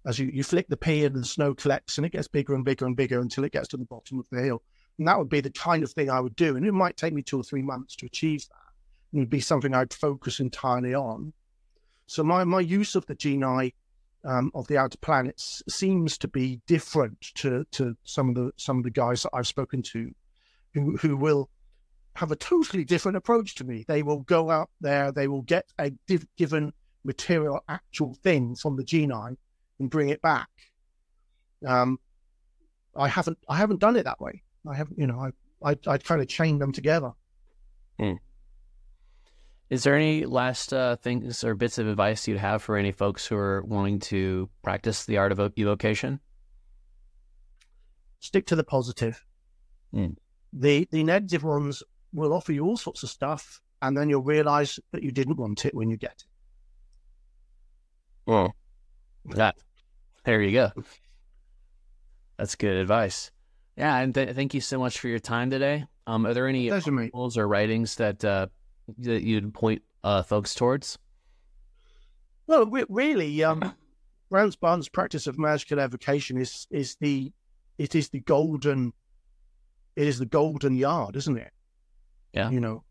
As 0.07 0.19
you, 0.19 0.31
you 0.33 0.43
flick 0.43 0.69
the 0.69 0.77
pea 0.77 1.07
and 1.07 1.17
the 1.17 1.25
snow 1.25 1.55
collects 1.55 1.97
and 1.97 2.05
it 2.05 2.13
gets 2.13 2.29
bigger 2.29 2.55
and 2.55 2.65
bigger 2.65 2.85
and 2.87 2.95
bigger 2.95 3.19
until 3.19 3.45
it 3.45 3.53
gets 3.53 3.69
to 3.69 3.79
the 3.79 3.87
bottom 3.87 4.19
of 4.19 4.27
the 4.31 4.43
hill. 4.43 4.63
And 4.99 5.09
that 5.09 5.19
would 5.19 5.31
be 5.31 5.41
the 5.41 5.51
kind 5.51 5.83
of 5.83 5.91
thing 5.91 6.11
I 6.11 6.21
would 6.21 6.37
do. 6.37 6.57
And 6.57 6.67
it 6.67 6.73
might 6.73 6.99
take 6.99 7.15
me 7.15 7.23
two 7.23 7.41
or 7.41 7.43
three 7.43 7.63
months 7.63 7.97
to 7.97 8.07
achieve 8.07 8.47
that. 8.49 9.17
It 9.17 9.21
would 9.21 9.31
be 9.31 9.41
something 9.41 9.75
I'd 9.75 9.95
focus 9.95 10.39
entirely 10.39 10.95
on. 10.95 11.33
So 12.07 12.23
my, 12.23 12.45
my 12.45 12.61
use 12.61 12.95
of 12.95 13.07
the 13.07 13.15
genii 13.15 13.75
um, 14.25 14.51
of 14.55 14.67
the 14.67 14.77
outer 14.77 14.99
planets 14.99 15.63
seems 15.69 16.19
to 16.19 16.29
be 16.29 16.61
different 16.67 17.21
to, 17.37 17.65
to 17.73 17.97
some 18.05 18.29
of 18.29 18.35
the 18.35 18.53
some 18.57 18.79
of 18.79 18.85
the 18.85 18.91
guys 18.91 19.23
that 19.23 19.31
I've 19.33 19.47
spoken 19.47 19.81
to 19.83 20.13
who, 20.75 20.97
who 20.99 21.17
will 21.17 21.49
have 22.17 22.31
a 22.31 22.37
totally 22.37 22.85
different 22.85 23.17
approach 23.17 23.55
to 23.57 23.65
me. 23.65 23.85
They 23.87 24.03
will 24.03 24.21
go 24.21 24.51
out 24.51 24.71
there, 24.81 25.13
they 25.13 25.29
will 25.29 25.43
get 25.43 25.67
a 25.79 25.91
div- 26.07 26.27
given 26.37 26.73
material, 27.05 27.61
actual 27.69 28.15
thing 28.23 28.55
from 28.55 28.77
the 28.77 28.85
genii 28.85 29.37
and 29.79 29.91
bring 29.91 30.11
it 30.11 30.21
back. 30.21 30.49
Um, 31.67 31.99
I 32.97 33.09
haven't 33.09 33.39
I 33.49 33.57
haven't 33.57 33.81
done 33.81 33.97
it 33.97 34.05
that 34.05 34.21
way. 34.21 34.43
I 34.69 34.75
haven't, 34.75 34.99
you 34.99 35.07
know, 35.07 35.31
I 35.63 35.71
I 35.71 35.77
I 35.87 35.99
kind 35.99 36.21
of 36.21 36.29
chained 36.29 36.61
them 36.61 36.73
together. 36.73 37.13
Hmm. 37.99 38.15
Is 39.69 39.85
there 39.85 39.95
any 39.95 40.27
last 40.27 40.73
uh, 40.73 40.97
things 40.97 41.45
or 41.45 41.55
bits 41.55 41.79
of 41.79 41.87
advice 41.87 42.27
you'd 42.27 42.39
have 42.39 42.63
for 42.63 42.77
any 42.77 42.91
folks 42.91 43.27
who 43.27 43.37
are 43.37 43.63
wanting 43.63 44.01
to 44.01 44.51
practice 44.63 45.05
the 45.05 45.19
art 45.19 45.31
of 45.31 45.53
evocation? 45.57 46.19
Stick 48.19 48.47
to 48.47 48.57
the 48.57 48.65
positive. 48.65 49.25
Hmm. 49.93 50.15
The 50.53 50.89
the 50.91 51.05
negative 51.05 51.45
ones 51.45 51.83
will 52.13 52.33
offer 52.33 52.53
you 52.53 52.65
all 52.65 52.77
sorts 52.77 53.03
of 53.03 53.09
stuff, 53.11 53.61
and 53.83 53.97
then 53.97 54.09
you'll 54.09 54.23
realize 54.23 54.79
that 54.93 55.03
you 55.03 55.11
didn't 55.11 55.37
want 55.37 55.65
it 55.65 55.75
when 55.75 55.91
you 55.91 55.97
get 55.97 56.13
it. 56.13 56.25
Well, 58.27 58.55
that 59.27 59.57
there 60.25 60.41
you 60.43 60.53
go. 60.53 60.73
That's 62.37 62.55
good 62.55 62.77
advice. 62.77 63.31
Yeah, 63.77 63.97
and 63.99 64.15
th- 64.15 64.35
thank 64.35 64.55
you 64.55 64.61
so 64.61 64.79
much 64.79 64.99
for 64.99 65.09
your 65.09 65.19
time 65.19 65.51
today. 65.51 65.85
Um, 66.07 66.27
are 66.27 66.35
there 66.35 66.47
any 66.47 66.69
Pleasure, 66.69 66.91
mate. 66.91 67.03
articles 67.05 67.39
or 67.39 67.49
writings 67.49 67.95
that 67.97 68.25
uh, 68.25 68.47
that 68.99 69.23
you'd 69.23 69.53
point 69.55 69.83
uh, 70.05 70.23
folks 70.23 70.55
towards? 70.55 70.99
Well, 72.47 72.67
re- 72.67 72.85
really, 72.89 73.43
um, 73.45 73.75
Franz 74.29 74.57
Bardon's 74.57 74.89
practice 74.89 75.27
of 75.27 75.39
magical 75.39 75.79
evocation 75.81 76.37
is 76.39 76.67
is 76.71 76.97
the 77.01 77.33
it 77.79 77.95
is 77.95 78.09
the 78.11 78.21
golden 78.21 78.93
it 79.97 80.07
is 80.07 80.19
the 80.19 80.27
golden 80.27 80.77
yard, 80.77 81.17
isn't 81.17 81.37
it? 81.39 81.53
Yeah. 82.33 82.51
You 82.51 82.61
know, 82.61 82.85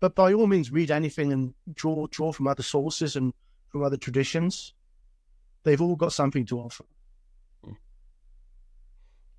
but 0.00 0.14
by 0.14 0.32
all 0.32 0.46
means, 0.46 0.72
read 0.72 0.90
anything 0.90 1.32
and 1.32 1.54
draw 1.74 2.06
draw 2.08 2.32
from 2.32 2.46
other 2.46 2.62
sources 2.62 3.16
and 3.16 3.32
from 3.68 3.82
other 3.82 3.96
traditions. 3.96 4.74
They've 5.64 5.80
all 5.80 5.96
got 5.96 6.12
something 6.12 6.46
to 6.46 6.60
offer. 6.60 6.84
Hmm. 7.64 7.72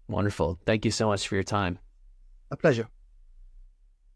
Wonderful. 0.08 0.60
Thank 0.66 0.86
you 0.86 0.92
so 0.92 1.08
much 1.08 1.28
for 1.28 1.36
your 1.36 1.44
time. 1.44 1.80
A 2.52 2.58
pleasure. 2.58 2.88